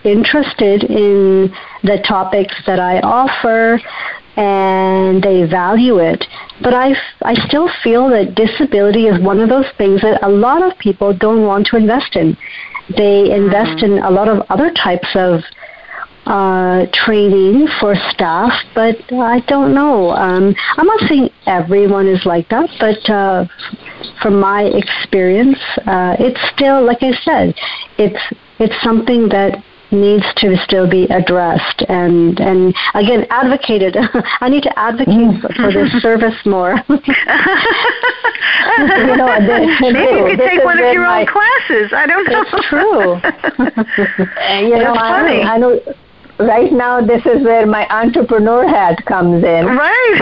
[0.04, 1.52] interested in
[1.82, 3.80] the topics that I offer
[4.36, 6.24] and they value it.
[6.62, 10.62] But I, I still feel that disability is one of those things that a lot
[10.62, 12.36] of people don't want to invest in.
[12.96, 15.42] They invest in a lot of other types of
[16.26, 20.10] uh, training for staff, but I don't know.
[20.10, 23.46] Um, I'm not saying everyone is like that, but uh,
[24.22, 27.54] from my experience, uh, it's still, like I said,
[27.98, 28.22] it's
[28.58, 33.96] it's something that needs to still be addressed and and again advocated
[34.40, 35.40] i need to advocate mm.
[35.56, 36.96] for this service more you
[39.16, 42.42] know, this, maybe you could take one of your my, own classes i don't know
[42.42, 43.20] it's true
[44.62, 45.42] you know, funny.
[45.42, 45.80] I, I know
[46.38, 49.66] right now this is where my entrepreneur hat comes in.
[49.66, 50.20] Right.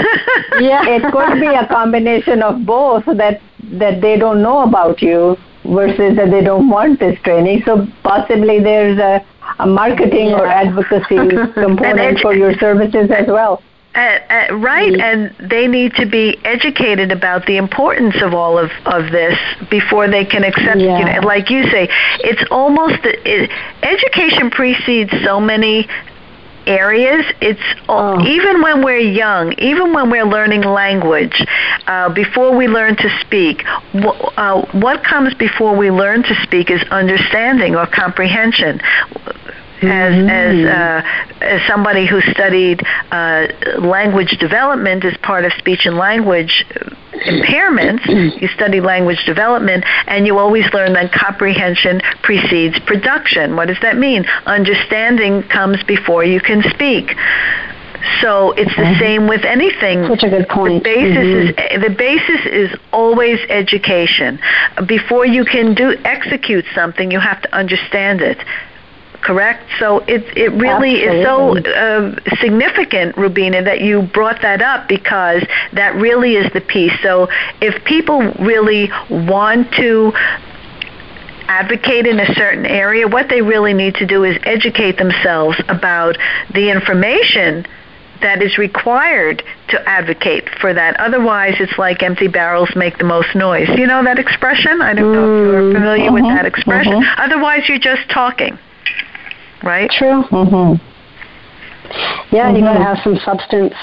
[0.60, 3.40] yeah, it could be a combination of both that
[3.74, 7.62] that they don't know about you versus that they don't want this training.
[7.64, 9.24] So possibly there's a,
[9.58, 10.40] a marketing yeah.
[10.40, 11.16] or advocacy
[11.54, 13.62] component for your services as well.
[13.92, 15.00] Uh, uh, right, mm-hmm.
[15.40, 19.36] and they need to be educated about the importance of all of, of this
[19.68, 20.78] before they can accept.
[20.78, 20.98] Yeah.
[21.00, 21.88] You know, like you say,
[22.20, 23.50] it's almost it,
[23.82, 25.88] education precedes so many
[26.66, 27.24] areas.
[27.40, 28.20] It's oh.
[28.24, 31.44] even when we're young, even when we're learning language,
[31.86, 36.70] uh, before we learn to speak, w- uh, what comes before we learn to speak
[36.70, 38.80] is understanding or comprehension
[39.82, 40.28] as mm-hmm.
[40.28, 43.46] as uh, as somebody who studied uh,
[43.78, 46.64] language development as part of speech and language
[47.12, 48.06] impairments.
[48.40, 53.56] you study language development, and you always learn that comprehension precedes production.
[53.56, 54.24] What does that mean?
[54.46, 57.14] Understanding comes before you can speak.
[58.22, 59.00] So it's the mm-hmm.
[59.00, 60.06] same with anything.
[60.06, 60.82] Such a good point.
[60.82, 61.74] The basis mm-hmm.
[61.76, 64.40] is the basis is always education.
[64.86, 68.38] Before you can do execute something, you have to understand it
[69.22, 69.68] correct?
[69.78, 71.60] So it it really Absolutely.
[71.60, 75.42] is so uh, significant, Rubina, that you brought that up because
[75.72, 76.92] that really is the piece.
[77.02, 77.28] So
[77.60, 80.12] if people really want to
[81.48, 86.16] advocate in a certain area, what they really need to do is educate themselves about
[86.54, 87.66] the information
[88.22, 90.98] that is required to advocate for that.
[91.00, 93.68] Otherwise, it's like empty barrels make the most noise.
[93.76, 94.80] You know that expression?
[94.82, 95.74] I don't know if you're mm-hmm.
[95.74, 96.14] familiar mm-hmm.
[96.14, 96.92] with that expression.
[96.92, 97.20] Mm-hmm.
[97.20, 98.58] Otherwise, you're just talking
[99.62, 99.90] right?
[99.90, 100.24] True.
[100.30, 100.84] Mm-hmm.
[102.34, 102.56] Yeah, mm-hmm.
[102.56, 103.74] you got to have some substance.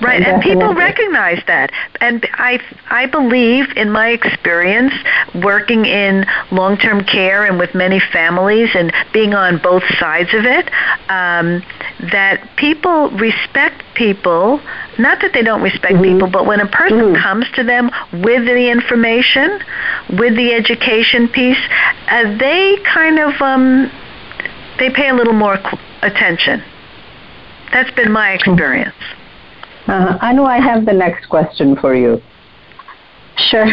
[0.00, 1.72] Right, and people recognize that.
[2.00, 2.60] And I
[2.90, 4.92] I believe in my experience
[5.34, 10.70] working in long-term care and with many families and being on both sides of it,
[11.08, 11.62] um,
[12.12, 14.60] that people respect people.
[14.98, 16.14] Not that they don't respect mm-hmm.
[16.14, 17.22] people, but when a person mm-hmm.
[17.22, 19.60] comes to them with the information,
[20.10, 21.58] with the education piece,
[22.08, 23.90] uh, they kind of um,
[24.78, 25.58] they pay a little more
[26.02, 26.62] attention.
[27.72, 28.94] That's been my experience.
[29.86, 32.20] Uh, I know I have the next question for you.
[33.36, 33.66] Sure.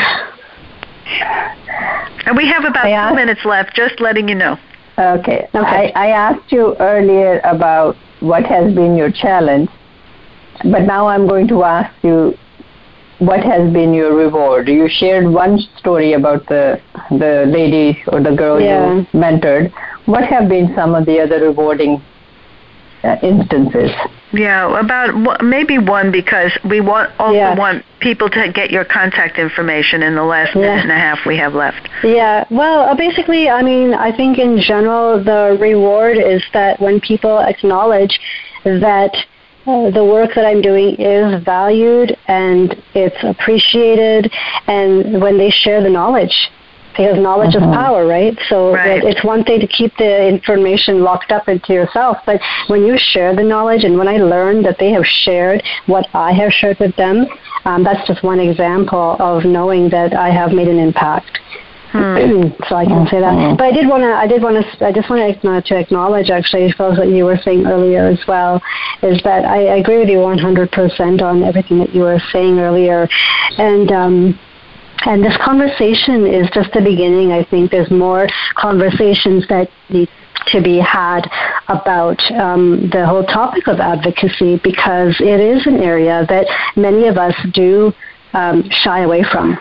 [2.26, 4.58] And we have about asked, two minutes left, just letting you know.
[4.98, 5.48] Okay.
[5.56, 5.92] okay.
[5.96, 9.70] I, I asked you earlier about what has been your challenge,
[10.64, 12.38] but now I'm going to ask you
[13.20, 14.68] what has been your reward.
[14.68, 16.82] You shared one story about the
[17.12, 18.96] the lady or the girl yeah.
[18.96, 19.72] you mentored.
[20.06, 22.02] What have been some of the other rewarding
[23.04, 23.92] uh, instances?
[24.34, 27.58] Yeah, about maybe one because we want also yeah.
[27.58, 30.62] want people to get your contact information in the last yeah.
[30.62, 31.90] minute and a half we have left.
[32.04, 37.02] Yeah, well, uh, basically, I mean, I think in general the reward is that when
[37.02, 38.20] people acknowledge
[38.64, 39.16] that
[39.66, 44.32] uh, the work that I'm doing is valued and it's appreciated,
[44.68, 46.50] and when they share the knowledge
[46.92, 47.70] because knowledge uh-huh.
[47.70, 48.38] is power, right?
[48.50, 49.04] So right.
[49.04, 53.36] it's one thing to keep the information locked up into yourself, but when you share
[53.36, 56.96] the knowledge, and when I learn that they have shared what I have shared with
[56.96, 57.28] them,
[57.66, 61.40] um, that's just one example of knowing that I have made an impact.
[61.92, 62.48] Hmm.
[62.70, 63.34] so I can say that.
[63.34, 63.56] Uh-huh.
[63.58, 64.14] But I did want to.
[64.14, 64.86] I did want to.
[64.86, 65.36] I just want
[65.66, 68.62] to acknowledge, actually, as well what you were saying earlier as well,
[69.04, 73.08] is that I, I agree with you 100% on everything that you were saying earlier,
[73.58, 73.92] and.
[73.92, 74.40] Um,
[75.06, 77.32] and this conversation is just the beginning.
[77.32, 80.10] I think there's more conversations that need
[80.48, 81.22] to be had
[81.68, 87.18] about um, the whole topic of advocacy because it is an area that many of
[87.18, 87.94] us do
[88.34, 89.58] um, shy away from.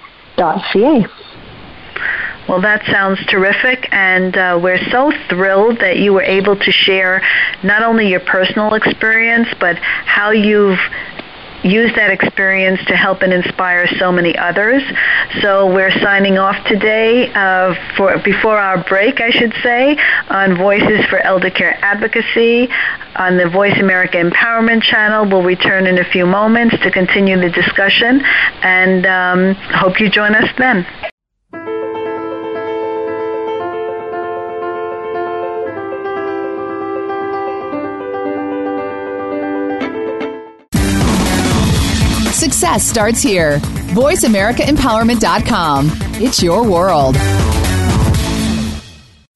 [2.48, 7.22] Well, that sounds terrific, and uh, we're so thrilled that you were able to share
[7.62, 10.78] not only your personal experience, but how you've
[11.64, 14.82] use that experience to help and inspire so many others.
[15.40, 19.96] So we're signing off today uh, for before our break, I should say,
[20.28, 22.68] on Voices for Elder Care Advocacy
[23.16, 25.28] on the Voice America Empowerment Channel.
[25.28, 28.20] We'll return in a few moments to continue the discussion,
[28.62, 30.86] and um, hope you join us then.
[42.64, 43.58] Success starts here.
[43.92, 45.90] VoiceAmericaEmpowerment.com.
[46.14, 47.14] It's your world.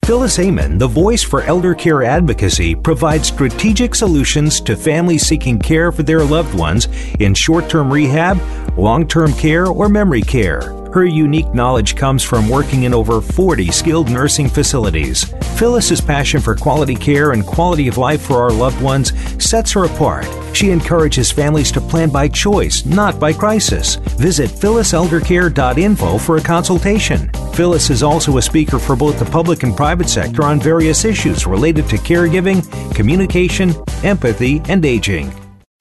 [0.06, 5.92] Phyllis Amon, the voice for elder care advocacy, provides strategic solutions to families seeking care
[5.92, 6.88] for their loved ones
[7.20, 8.40] in short term rehab,
[8.78, 10.62] long term care, or memory care.
[10.92, 15.24] Her unique knowledge comes from working in over 40 skilled nursing facilities.
[15.58, 19.12] Phyllis's passion for quality care and quality of life for our loved ones
[19.42, 20.26] sets her apart.
[20.56, 23.96] She encourages families to plan by choice, not by crisis.
[24.16, 27.30] Visit phylliseldercare.info for a consultation.
[27.52, 31.46] Phyllis is also a speaker for both the public and private sector on various issues
[31.46, 32.62] related to caregiving,
[32.94, 33.74] communication,
[34.04, 35.32] empathy, and aging.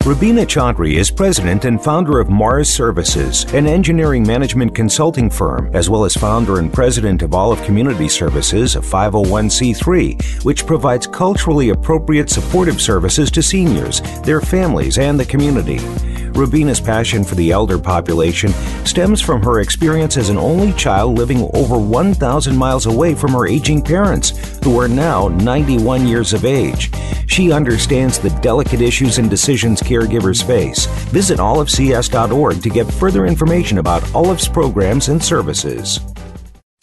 [0.08, 5.90] Rubina Chaudhry is president and founder of Mars Services, an engineering management consulting firm, as
[5.90, 12.30] well as founder and president of Olive Community Services, a 501c3, which provides culturally appropriate
[12.30, 15.80] supportive services to seniors, their families, and the community.
[16.38, 18.52] Rubina's passion for the elder population
[18.86, 23.48] stems from her experience as an only child living over 1,000 miles away from her
[23.48, 26.92] aging parents, who are now 91 years of age.
[27.28, 30.86] She understands the delicate issues and decisions caregivers face.
[31.10, 36.00] Visit olivecs.org to get further information about Olive's programs and services.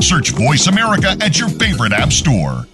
[0.00, 2.66] Search Voice America at your favorite app store.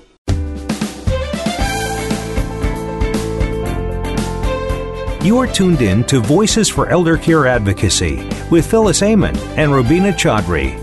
[5.26, 10.12] You are tuned in to Voices for Elder Care Advocacy with Phyllis Amon and Rubina
[10.12, 10.76] Chaudhry.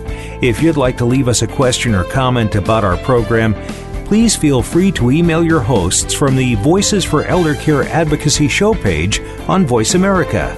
[0.43, 3.53] If you'd like to leave us a question or comment about our program,
[4.03, 8.73] please feel free to email your hosts from the Voices for Elder Care Advocacy show
[8.73, 10.53] page on Voice America.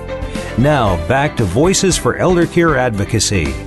[0.57, 3.64] Now, back to Voices for Elder Care Advocacy.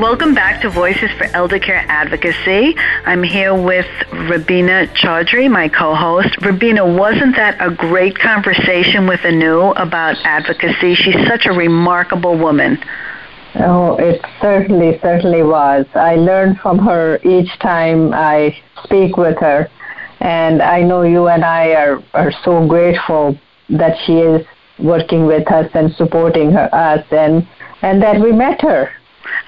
[0.00, 2.76] Welcome back to Voices for Elder Care Advocacy.
[3.06, 6.36] I'm here with Rubina Chaudhry, my co-host.
[6.42, 10.96] Rubina, wasn't that a great conversation with Anu about advocacy?
[10.96, 12.78] She's such a remarkable woman.
[13.54, 15.86] Oh, it certainly, certainly was.
[15.94, 19.70] I learn from her each time I speak with her.
[20.20, 23.38] And I know you and I are, are so grateful
[23.70, 24.46] that she is
[24.78, 27.48] working with us and supporting her, us and,
[27.80, 28.92] and that we met her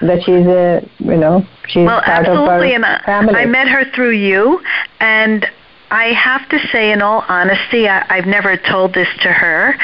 [0.01, 2.75] that she's a you know she's well, part absolutely.
[2.75, 3.35] of our and family.
[3.35, 4.63] I met her through you,
[5.01, 5.47] and
[5.91, 9.75] I have to say, in all honesty, I, I've never told this to her,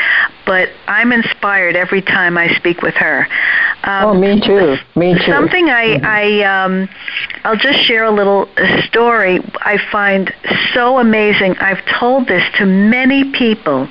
[0.45, 3.27] but I'm inspired every time I speak with her.
[3.85, 4.77] Um, oh, me too.
[4.97, 5.33] Me too.
[5.33, 6.05] Something I, mm-hmm.
[6.05, 6.89] I, um,
[7.45, 8.49] I'll just share a little
[8.87, 10.33] story I find
[10.75, 11.57] so amazing.
[11.59, 13.89] I've told this to many people.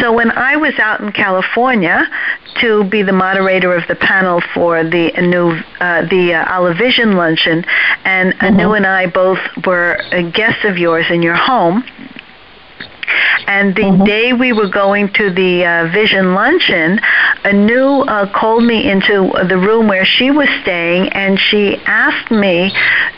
[0.00, 2.06] So when I was out in California
[2.60, 7.16] to be the moderator of the panel for the new uh, the uh, Olive Vision
[7.16, 7.64] luncheon,
[8.04, 8.46] and mm-hmm.
[8.46, 9.98] Anu and I both were
[10.32, 11.84] guests of yours in your home.
[13.46, 14.04] And the mm-hmm.
[14.04, 17.00] day we were going to the uh, Vision luncheon,
[17.44, 22.72] Anu uh, called me into the room where she was staying, and she asked me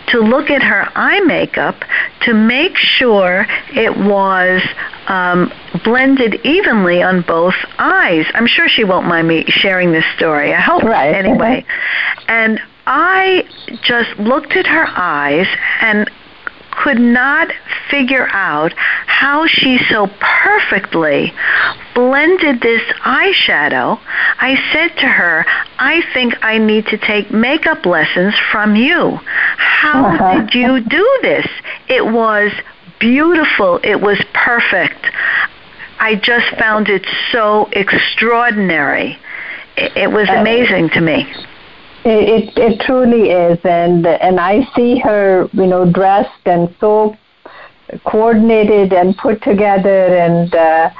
[0.09, 1.77] to look at her eye makeup
[2.23, 4.63] to make sure it was
[5.09, 5.53] um,
[5.85, 8.27] blended evenly on both eyes.
[8.35, 10.53] I'm sure she won't mind me sharing this story.
[10.53, 11.15] I hope right.
[11.25, 11.65] anyway.
[12.29, 13.49] And I
[13.83, 15.47] just looked at her eyes
[15.81, 16.11] and
[16.77, 17.53] could not
[17.91, 21.33] figure out how she so perfectly
[21.95, 23.99] blended this eyeshadow.
[24.39, 25.47] I said to her,
[25.79, 29.19] I think I need to take makeup lessons from you.
[29.57, 30.41] How uh-huh.
[30.47, 31.47] did you do this?
[31.89, 32.53] It was
[32.99, 33.81] beautiful.
[33.83, 35.07] It was perfect.
[35.99, 39.19] I just found it so extraordinary.
[39.77, 41.33] It, was uh, amazing to me.
[42.09, 47.17] It, it, it truly is, and and I see her, you know, dressed and so
[48.05, 50.91] coordinated and put together, and uh,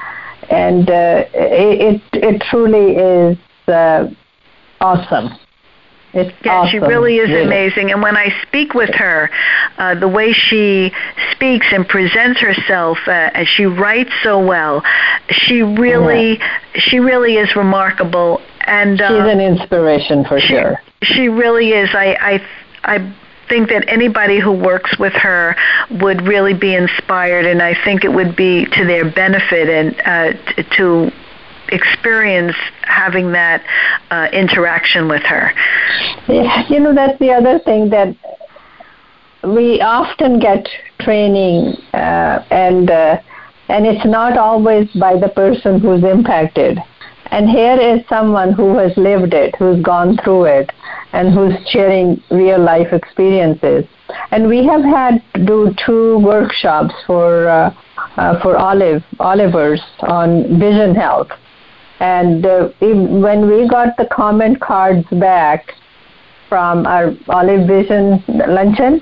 [0.49, 3.37] and uh, it, it it truly is
[3.69, 4.09] uh,
[4.81, 5.29] awesome.
[6.13, 7.91] It's yeah, awesome, she really is amazing.
[7.91, 9.29] And when I speak with her,
[9.77, 10.91] uh, the way she
[11.31, 14.83] speaks and presents herself, uh, and she writes so well,
[15.29, 16.59] she really, yeah.
[16.75, 18.41] she really is remarkable.
[18.61, 20.81] And uh, she's an inspiration for she, sure.
[21.03, 21.89] She really is.
[21.93, 22.15] I,
[22.83, 23.15] I, I
[23.49, 25.55] think that anybody who works with her
[25.89, 30.63] would really be inspired, and I think it would be to their benefit and uh,
[30.77, 31.11] to
[31.69, 33.63] experience having that
[34.09, 35.53] uh, interaction with her.
[36.27, 38.15] You know that's the other thing that
[39.43, 40.67] we often get
[40.99, 43.19] training, uh, and uh,
[43.69, 46.79] and it's not always by the person who's impacted.
[47.31, 50.71] And here is someone who has lived it, who's gone through it,
[51.13, 53.85] and who's sharing real life experiences.
[54.31, 57.73] And we have had do two workshops for uh,
[58.17, 61.29] uh, for Olive Olivers on vision health.
[61.99, 65.73] And uh, when we got the comment cards back
[66.47, 69.01] from our Olive Vision luncheon,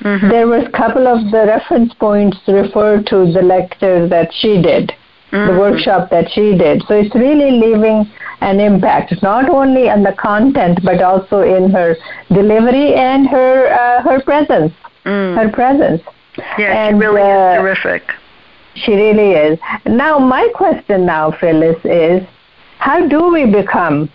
[0.00, 0.28] mm-hmm.
[0.28, 4.92] there was a couple of the reference points referred to the lecture that she did
[5.34, 5.52] mm-hmm.
[5.52, 6.82] the workshop that she did.
[6.86, 8.10] So it's really leaving
[8.40, 11.96] an impact, not only on the content, but also in her
[12.28, 14.72] delivery and her uh, her presence.
[15.04, 15.36] Mm.
[15.36, 16.02] Her presence.
[16.58, 18.02] Yeah, and, she really uh, is terrific.
[18.74, 19.58] She really is.
[19.86, 22.26] Now, my question now, Phyllis, is
[22.78, 24.10] how do we become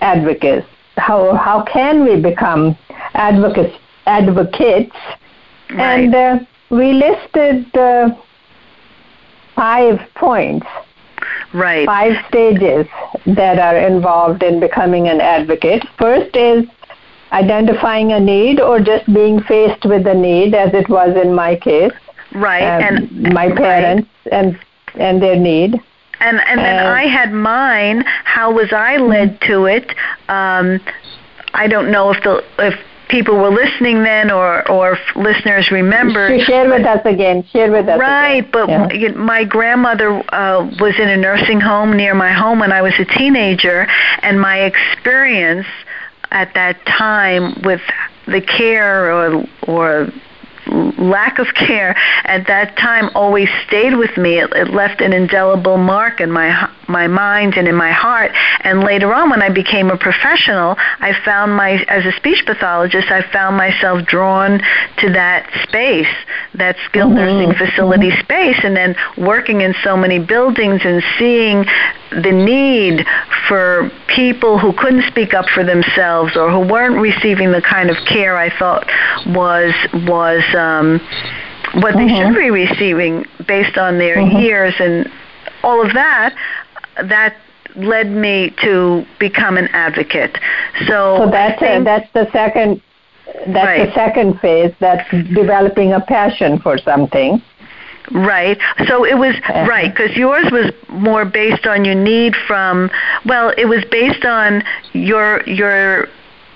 [0.00, 0.66] advocates?
[0.96, 2.76] How how can we become
[3.14, 3.76] advocates?
[4.06, 4.96] Advocates,
[5.70, 6.00] right.
[6.00, 6.38] and uh,
[6.70, 8.08] we listed uh,
[9.62, 10.66] five points.
[11.54, 11.86] Right.
[11.86, 12.86] Five stages
[13.26, 15.84] that are involved in becoming an advocate.
[15.98, 16.64] First is
[17.30, 21.54] identifying a need or just being faced with a need, as it was in my
[21.54, 21.92] case.
[22.34, 22.64] Right.
[22.64, 24.34] Um, and my parents right.
[24.38, 24.58] and
[24.94, 25.74] and their need.
[26.18, 28.02] And and then uh, I had mine.
[28.24, 29.88] How was I led to it?
[30.28, 30.80] Um,
[31.54, 32.74] I don't know if the if
[33.12, 36.40] people were listening then or or listeners remember.
[36.40, 37.44] Share with us again.
[37.52, 38.00] Share with us.
[38.00, 38.50] Right, again.
[38.50, 38.68] but
[39.00, 39.10] yeah.
[39.12, 43.04] my grandmother uh, was in a nursing home near my home when I was a
[43.04, 43.86] teenager,
[44.22, 45.66] and my experience
[46.30, 47.82] at that time with
[48.26, 50.08] the care or or
[50.98, 51.94] lack of care
[52.24, 54.38] at that time always stayed with me.
[54.38, 58.32] It, it left an indelible mark in my my mind and in my heart.
[58.60, 63.10] And later on, when I became a professional, I found my as a speech pathologist,
[63.10, 64.60] I found myself drawn
[64.98, 66.14] to that space,
[66.54, 67.48] that skilled mm-hmm.
[67.48, 68.20] nursing facility mm-hmm.
[68.20, 71.64] space, and then working in so many buildings and seeing
[72.10, 73.06] the need
[73.48, 77.96] for people who couldn't speak up for themselves or who weren't receiving the kind of
[78.06, 78.86] care I thought
[79.26, 79.72] was
[80.06, 81.00] was um,
[81.80, 82.06] what mm-hmm.
[82.06, 84.38] they should be receiving based on their mm-hmm.
[84.38, 85.10] years and
[85.62, 86.34] all of that.
[86.96, 87.36] That
[87.76, 90.38] led me to become an advocate.
[90.86, 92.82] So, so that's think, a, that's the second
[93.46, 93.88] that's right.
[93.88, 94.74] the second phase.
[94.80, 97.42] That's developing a passion for something.
[98.10, 98.58] Right.
[98.86, 99.66] So it was uh-huh.
[99.68, 102.90] right because yours was more based on your need from.
[103.24, 106.08] Well, it was based on your your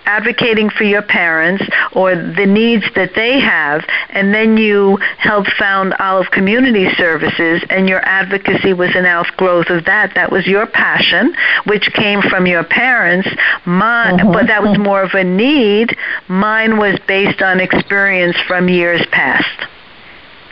[0.06, 5.94] advocating for your parents or the needs that they have, and then you helped found
[5.98, 10.14] Olive Community Services, and your advocacy was an outgrowth of that.
[10.14, 11.34] That was your passion,
[11.64, 13.28] which came from your parents.
[13.64, 14.32] Mine, mm-hmm.
[14.32, 15.96] but that was more of a need.
[16.28, 19.68] Mine was based on experience from years past.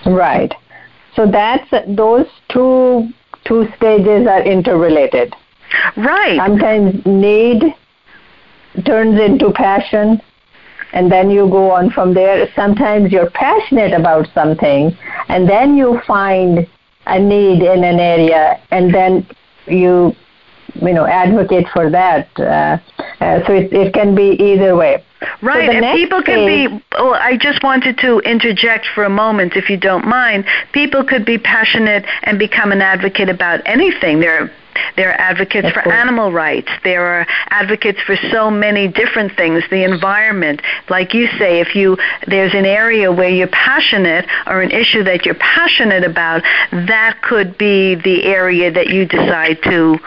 [0.06, 0.52] Right.
[1.16, 3.08] So that's those two
[3.44, 5.34] two stages are interrelated.
[5.96, 6.36] Right.
[6.36, 7.74] Sometimes need
[8.82, 10.20] turns into passion
[10.92, 12.48] and then you go on from there.
[12.54, 14.96] Sometimes you're passionate about something
[15.28, 16.66] and then you find
[17.06, 19.26] a need in an area and then
[19.66, 20.14] you
[20.74, 22.28] you know advocate for that.
[22.38, 22.78] Uh,
[23.20, 25.02] uh, so it, it can be either way.
[25.40, 26.82] Right, so and people could be.
[26.92, 30.44] Oh, I just wanted to interject for a moment, if you don't mind.
[30.72, 34.20] People could be passionate and become an advocate about anything.
[34.20, 34.50] There
[34.96, 36.70] there are advocates for animal rights.
[36.82, 39.62] There are advocates for so many different things.
[39.70, 41.96] The environment, like you say, if you
[42.26, 47.58] there's an area where you're passionate or an issue that you're passionate about, that could
[47.58, 49.98] be the area that you decide to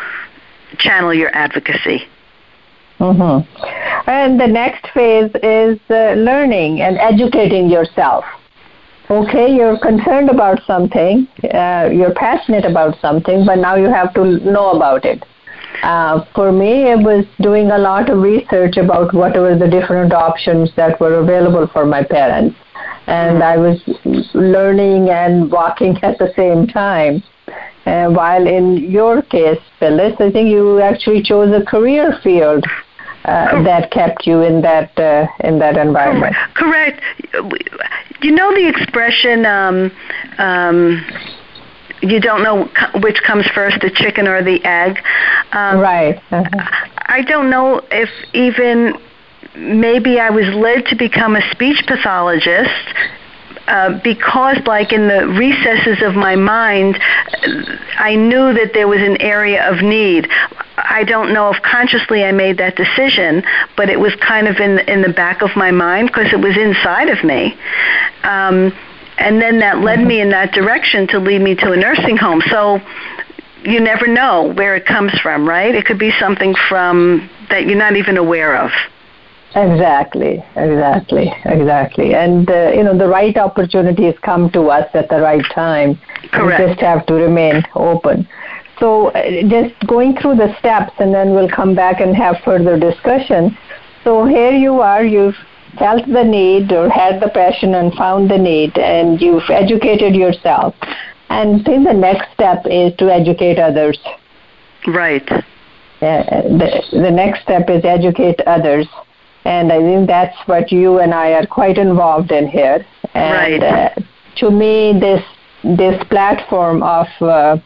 [0.78, 2.08] channel your advocacy.
[3.00, 4.10] Mm-hmm.
[4.10, 8.26] And the next phase is uh, learning and educating yourself.
[9.10, 14.38] Okay, you're concerned about something, uh, you're passionate about something, but now you have to
[14.40, 15.24] know about it.
[15.82, 20.12] Uh, for me, it was doing a lot of research about what were the different
[20.12, 22.58] options that were available for my parents.
[23.08, 23.80] And I was
[24.34, 27.24] learning and walking at the same time.
[27.86, 32.66] Uh, while in your case, Phyllis, I think you actually chose a career field
[33.28, 36.36] uh, that kept you in that uh, in that environment.
[36.54, 37.02] Correct.
[38.22, 39.46] You know the expression.
[39.46, 39.92] Um,
[40.38, 41.06] um,
[42.02, 42.70] you don't know
[43.02, 45.00] which comes first, the chicken or the egg.
[45.52, 46.22] Um, right.
[46.32, 46.86] Uh-huh.
[47.08, 48.94] I don't know if even
[49.56, 52.94] maybe I was led to become a speech pathologist
[53.68, 56.98] uh, because, like in the recesses of my mind,
[57.98, 60.30] I knew that there was an area of need.
[60.90, 63.44] I don't know if consciously I made that decision,
[63.76, 66.58] but it was kind of in in the back of my mind because it was
[66.58, 67.58] inside of me.
[68.24, 68.74] Um,
[69.18, 72.42] and then that led me in that direction to lead me to a nursing home.
[72.50, 72.80] So
[73.64, 75.74] you never know where it comes from, right?
[75.74, 78.72] It could be something from that you're not even aware of.
[79.56, 82.14] Exactly, exactly, exactly.
[82.14, 86.00] And uh, you know, the right opportunities come to us at the right time.
[86.32, 86.62] Correct.
[86.62, 88.28] We just have to remain open.
[88.80, 92.78] So, uh, just going through the steps, and then we'll come back and have further
[92.80, 93.58] discussion.
[94.04, 95.04] So here you are.
[95.04, 95.36] You've
[95.78, 100.76] felt the need or had the passion and found the need, and you've educated yourself.
[101.30, 104.00] And then the next step is to educate others.
[104.88, 105.30] Right.
[105.32, 105.44] Uh,
[106.00, 108.88] the, the next step is educate others.
[109.44, 112.86] And I think that's what you and I are quite involved in here.
[113.14, 113.64] And right.
[113.64, 114.02] uh,
[114.38, 115.24] to me, this
[115.64, 117.58] this platform of uh,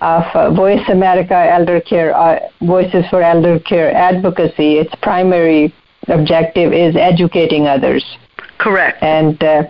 [0.00, 5.74] of uh, Voice America Elder Care, uh, Voices for Elder Care advocacy, its primary
[6.08, 8.04] objective is educating others.
[8.58, 9.02] Correct.
[9.02, 9.64] And uh,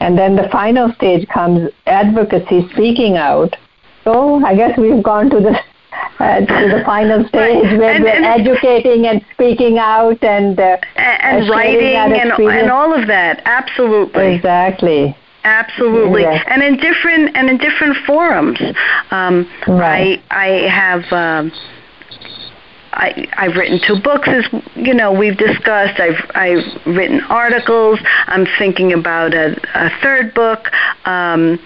[0.00, 3.56] and then the final stage comes advocacy, speaking out.
[4.04, 5.58] So I guess we've gone to the
[6.20, 7.78] uh, to the final stage right.
[7.78, 12.70] where and, we're and educating and speaking out and uh, and, uh, writing and, and
[12.70, 13.42] all of that.
[13.44, 14.34] Absolutely.
[14.34, 15.16] Exactly.
[15.44, 18.60] Absolutely, and in different and in different forums.
[19.10, 20.22] Um, right.
[20.30, 21.12] I I have.
[21.12, 21.52] Um,
[22.92, 26.00] I, I've written two books, as you know, we've discussed.
[26.00, 28.00] I've I've written articles.
[28.26, 30.66] I'm thinking about a, a third book.
[31.04, 31.58] Um,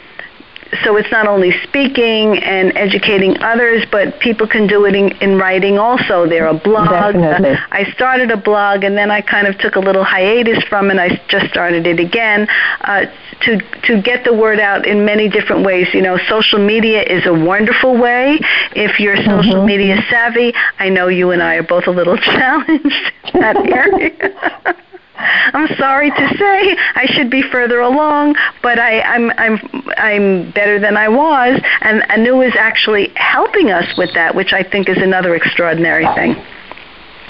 [0.83, 5.39] so it's not only speaking and educating others, but people can do it in, in
[5.39, 6.27] writing also.
[6.27, 7.13] There are blogs.
[7.13, 7.57] Definitely.
[7.71, 10.99] I started a blog and then I kind of took a little hiatus from it.
[10.99, 12.49] I just started it again
[12.81, 13.07] uh,
[13.43, 15.89] to to get the word out in many different ways.
[15.93, 18.39] You know, social media is a wonderful way
[18.75, 19.67] if you're social mm-hmm.
[19.67, 20.53] media savvy.
[20.79, 24.77] I know you and I are both a little challenged in that area.
[25.17, 29.59] I'm sorry to say I should be further along, but I, I'm I'm
[29.97, 34.63] I'm better than I was, and Anu is actually helping us with that, which I
[34.63, 36.35] think is another extraordinary thing.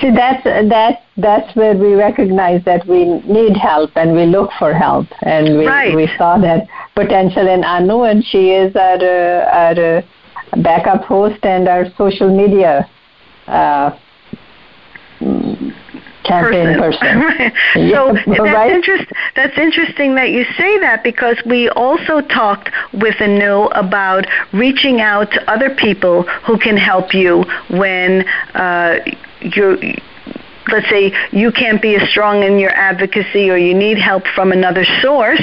[0.01, 4.73] See, that's that that's where we recognize that we need help and we look for
[4.73, 5.95] help, and we right.
[5.95, 11.69] we saw that potential in Anu, and she is our uh, our backup host and
[11.69, 12.89] our social media.
[13.47, 13.91] Uh,
[16.25, 17.01] campaign person.
[17.01, 17.53] person.
[17.77, 18.73] Yeah, so that's, right?
[18.73, 25.01] interest, that's interesting that you say that because we also talked with Anu about reaching
[25.01, 29.01] out to other people who can help you when uh,
[29.41, 29.79] you're
[30.69, 34.51] let's say you can't be as strong in your advocacy or you need help from
[34.51, 35.43] another source.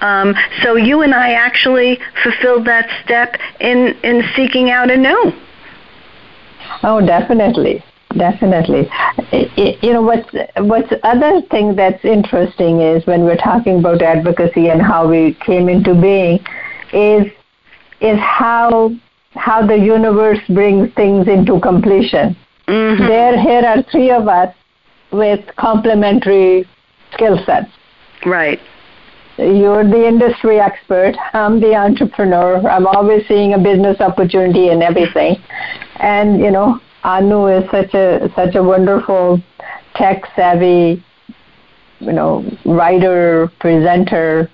[0.00, 5.32] Um, so you and I actually fulfilled that step in, in seeking out Anu.
[6.82, 7.84] Oh, definitely.
[8.16, 8.88] Definitely.
[9.82, 14.80] You know, what's, what's other thing that's interesting is when we're talking about advocacy and
[14.80, 16.38] how we came into being
[16.92, 17.26] is,
[18.00, 18.90] is how,
[19.32, 22.36] how the universe brings things into completion.
[22.68, 23.06] Mm-hmm.
[23.06, 24.54] There, here are three of us
[25.12, 26.66] with complementary
[27.12, 27.70] skill sets.
[28.24, 28.60] Right.
[29.38, 31.14] You're the industry expert.
[31.34, 32.66] I'm the entrepreneur.
[32.66, 35.36] I'm always seeing a business opportunity in everything.
[35.96, 39.40] And, you know, Anu is such a such a wonderful
[39.94, 41.02] tech savvy,
[42.00, 44.50] you know, writer, presenter.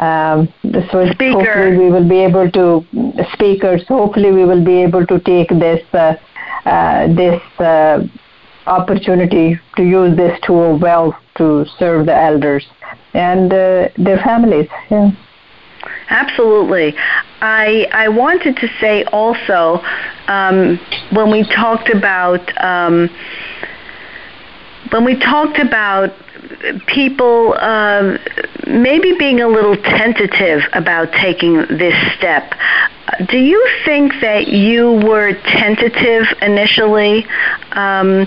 [0.00, 0.52] Um,
[0.90, 1.38] so Speaker.
[1.38, 2.84] hopefully we will be able to
[3.32, 3.86] speakers.
[3.88, 6.14] Hopefully we will be able to take this uh,
[6.66, 8.00] uh, this uh,
[8.66, 12.66] opportunity to use this tool well to serve the elders
[13.14, 14.68] and uh, their families.
[14.90, 15.10] Yeah.
[16.08, 16.94] Absolutely.
[17.40, 19.82] I I wanted to say also
[20.28, 20.78] um,
[21.10, 23.08] when we talked about um,
[24.90, 26.12] when we talked about
[26.86, 28.18] people um,
[28.66, 32.54] maybe being a little tentative about taking this step.
[33.28, 37.26] Do you think that you were tentative initially?
[37.72, 38.26] Um,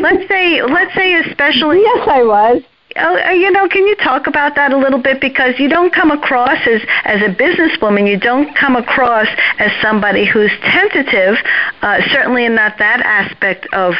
[0.00, 1.80] let's say, let's say, especially.
[1.80, 2.62] Yes, I was.
[2.96, 5.20] Uh, you know, can you talk about that a little bit?
[5.20, 9.26] Because you don't come across as, as a businesswoman, you don't come across
[9.58, 11.36] as somebody who's tentative,
[11.82, 13.94] uh, certainly in not that aspect of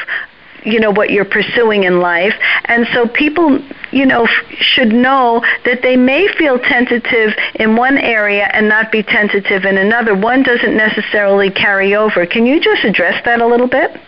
[0.65, 2.35] you know what you're pursuing in life.
[2.65, 4.27] And so people you know
[4.59, 9.77] should know that they may feel tentative in one area and not be tentative in
[9.77, 10.15] another.
[10.15, 12.27] One doesn't necessarily carry over.
[12.27, 14.01] Can you just address that a little bit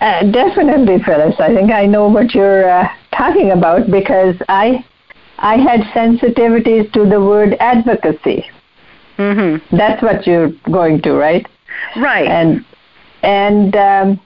[0.00, 4.84] uh, definitely phyllis i think i know what you're uh, talking about because i
[5.38, 8.46] I had sensitivities to the word advocacy.
[9.18, 9.76] Mm-hmm.
[9.76, 11.46] That's what you're going to, right?
[11.96, 12.26] Right.
[12.26, 12.64] And
[13.22, 14.20] and um,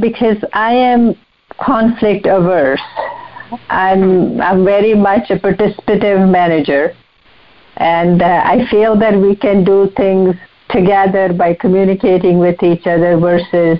[0.00, 1.14] because I am
[1.58, 2.80] conflict averse,
[3.68, 6.94] I'm I'm very much a participative manager,
[7.76, 10.34] and uh, I feel that we can do things
[10.70, 13.78] together by communicating with each other versus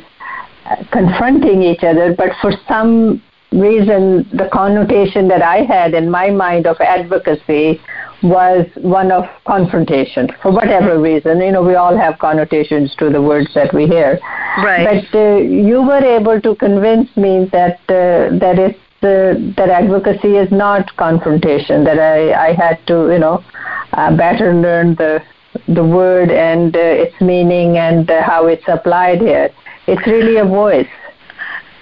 [0.91, 2.15] confronting each other.
[2.15, 7.81] But for some reason, the connotation that I had in my mind of advocacy
[8.23, 11.41] was one of confrontation for whatever reason.
[11.41, 14.19] You know, we all have connotations to the words that we hear.
[14.59, 15.05] Right.
[15.13, 20.37] But uh, you were able to convince me that uh, that it's uh, that advocacy
[20.37, 21.85] is not confrontation.
[21.85, 23.45] That I I had to you know
[23.93, 25.23] uh, better learn the
[25.69, 29.51] the word and uh, its meaning and uh, how it's applied here.
[29.87, 30.89] It's really a voice.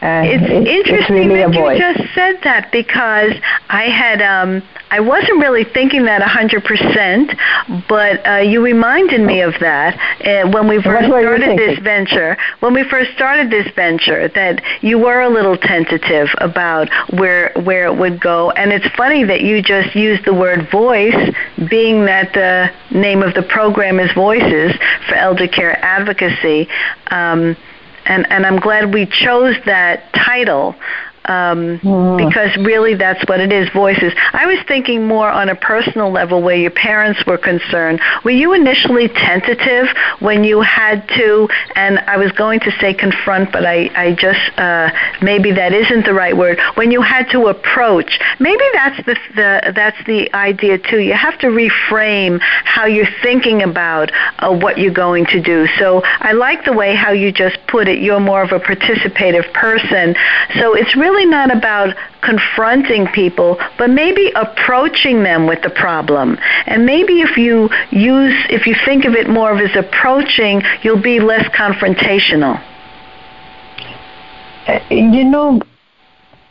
[0.02, 3.30] Uh, it's, it's, interesting it's really that you just said that because
[3.68, 9.54] I had um, I wasn't really thinking that 100%, but uh, you reminded me of
[9.60, 9.94] that
[10.26, 12.36] uh, when we first started this venture.
[12.58, 17.86] When we first started this venture, that you were a little tentative about where where
[17.86, 21.32] it would go, and it's funny that you just used the word voice,
[21.70, 24.74] being that the name of the program is Voices
[25.08, 26.68] for Elder Care Advocacy.
[27.06, 27.56] Um,
[28.06, 30.74] and and I'm glad we chose that title
[31.26, 32.16] um, mm.
[32.16, 34.12] because really that's what it is voices.
[34.32, 38.00] I was thinking more on a personal level where your parents were concerned.
[38.24, 39.86] Were you initially tentative
[40.20, 44.58] when you had to, and I was going to say confront, but I, I just,
[44.58, 48.18] uh, maybe that isn't the right word, when you had to approach.
[48.40, 50.98] Maybe that's the, the, that's the idea too.
[50.98, 55.66] You have to reframe how you're thinking about uh, what you're going to do.
[55.78, 58.00] So I like the way how you just put it.
[58.00, 60.14] You're more of a participative person.
[60.58, 66.38] So it's really really not about confronting people, but maybe approaching them with the problem.
[66.66, 71.02] And maybe if you use, if you think of it more of as approaching, you'll
[71.02, 72.62] be less confrontational.
[74.66, 75.60] Uh, you know,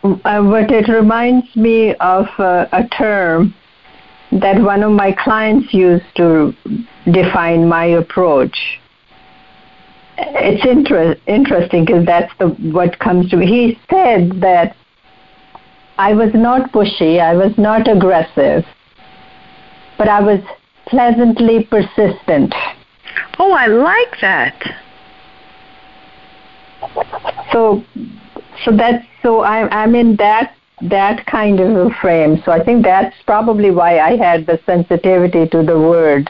[0.03, 3.53] uh, what it reminds me of uh, a term
[4.31, 6.55] that one of my clients used to
[7.11, 8.80] define my approach
[10.21, 13.45] it's inter- interesting because that's the what comes to me.
[13.47, 14.75] He said that
[15.97, 18.65] I was not pushy, I was not aggressive,
[19.97, 20.39] but I was
[20.87, 22.53] pleasantly persistent.
[23.39, 24.55] Oh, I like that.
[27.51, 27.83] So,
[28.65, 32.41] so that's so I'm I'm in that that kind of a frame.
[32.43, 36.29] So I think that's probably why I had the sensitivity to the word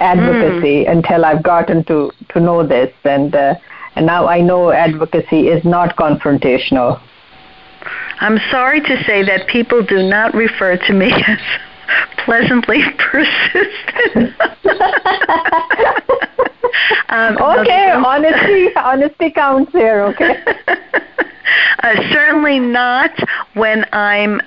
[0.00, 0.90] advocacy mm.
[0.90, 2.92] until I've gotten to, to know this.
[3.04, 3.54] And, uh,
[3.96, 7.00] and now I know advocacy is not confrontational.
[8.20, 11.38] I'm sorry to say that people do not refer to me as
[12.24, 14.34] pleasantly persistent.
[17.08, 20.02] um, okay, honesty, honesty counts here.
[20.04, 20.44] Okay.
[21.82, 23.10] Uh, certainly not
[23.54, 24.40] when I'm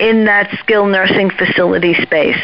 [0.00, 2.40] in that skilled nursing facility space,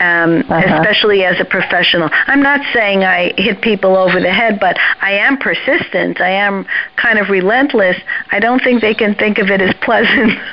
[0.00, 0.80] um, uh-huh.
[0.80, 2.10] especially as a professional.
[2.26, 6.20] I'm not saying I hit people over the head, but I am persistent.
[6.20, 6.66] I am
[6.96, 7.96] kind of relentless.
[8.32, 10.32] I don't think they can think of it as pleasant.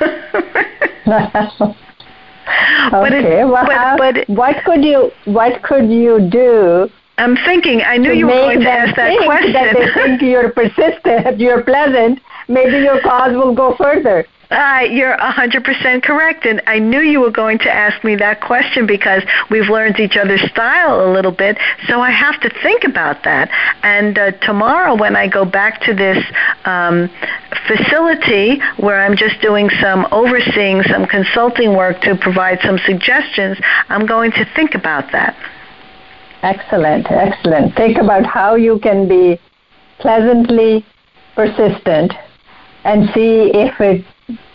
[2.94, 3.44] okay.
[3.44, 7.82] well, but, but, what could you what could you do I'm thinking.
[7.82, 9.52] I knew you were going to ask that question.
[9.52, 12.20] That they think you're persistent, you're pleasant.
[12.46, 14.24] Maybe your cause will go further.
[14.50, 16.46] Uh, you're 100% correct.
[16.46, 20.16] And I knew you were going to ask me that question because we've learned each
[20.16, 21.58] other's style a little bit.
[21.86, 23.50] So I have to think about that.
[23.82, 26.24] And uh, tomorrow, when I go back to this
[26.64, 27.10] um,
[27.66, 34.06] facility where I'm just doing some overseeing, some consulting work to provide some suggestions, I'm
[34.06, 35.36] going to think about that.
[36.42, 37.74] Excellent, excellent.
[37.74, 39.38] Think about how you can be
[39.98, 40.86] pleasantly
[41.34, 42.14] persistent
[42.84, 44.04] and see if it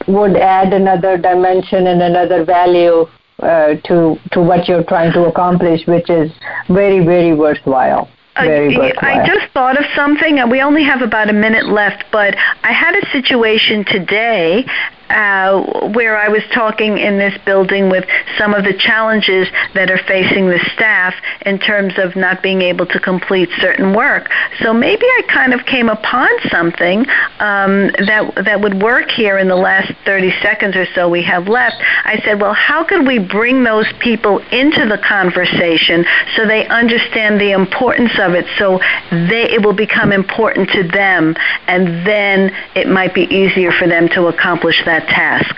[0.07, 3.07] would add another dimension and another value
[3.39, 6.31] uh, to to what you're trying to accomplish, which is
[6.69, 8.09] very very worthwhile.
[8.35, 12.05] Very uh, I just thought of something, and we only have about a minute left,
[12.11, 14.65] but I had a situation today
[15.09, 18.05] uh, where I was talking in this building with
[18.37, 21.13] some of the challenges that are facing the staff
[21.45, 24.29] in terms of not being able to complete certain work.
[24.61, 26.99] So maybe I kind of came upon something
[27.39, 31.47] um, that that would work here in the last 30 seconds or so we have
[31.47, 31.75] left.
[32.05, 37.39] I said, well, how could we bring those people into the conversation so they understand
[37.39, 38.79] the importance of it, so
[39.11, 41.35] they it will become important to them,
[41.67, 45.55] and then it might be easier for them to accomplish that that task.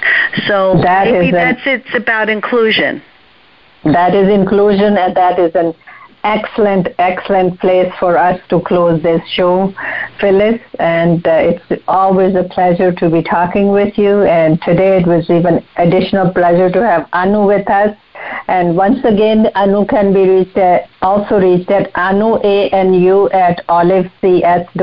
[0.48, 3.02] So that maybe that's it's about inclusion.
[3.84, 5.74] That is inclusion, and that is an
[6.24, 9.74] excellent, excellent place for us to close this show,
[10.20, 10.60] Phyllis.
[10.80, 14.24] And uh, it's always a pleasure to be talking with you.
[14.24, 17.96] And today it was even additional pleasure to have Anu with us.
[18.48, 24.76] And once again, Anu can be reached at, also reached at anu, A-N-U, at olivecs.org.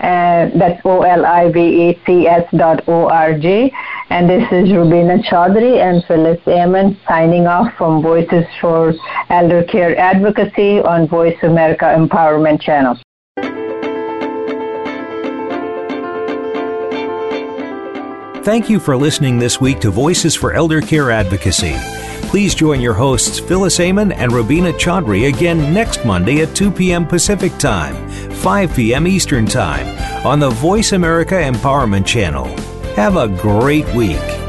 [0.00, 3.72] And that's O-L-I-V-E-C-S dot O-R-G.
[4.10, 8.94] And this is Rubina Chaudhry and Phyllis Amon signing off from Voices for
[9.30, 12.96] Elder Care Advocacy on Voice America Empowerment Channel.
[18.44, 21.74] Thank you for listening this week to Voices for Elder Care Advocacy.
[22.28, 27.06] Please join your hosts Phyllis Amon and Rubina Chaudhry again next Monday at 2 p.m.
[27.06, 29.06] Pacific Time, 5 p.m.
[29.06, 29.86] Eastern Time
[30.26, 32.46] on the Voice America Empowerment Channel.
[32.94, 34.45] Have a great week.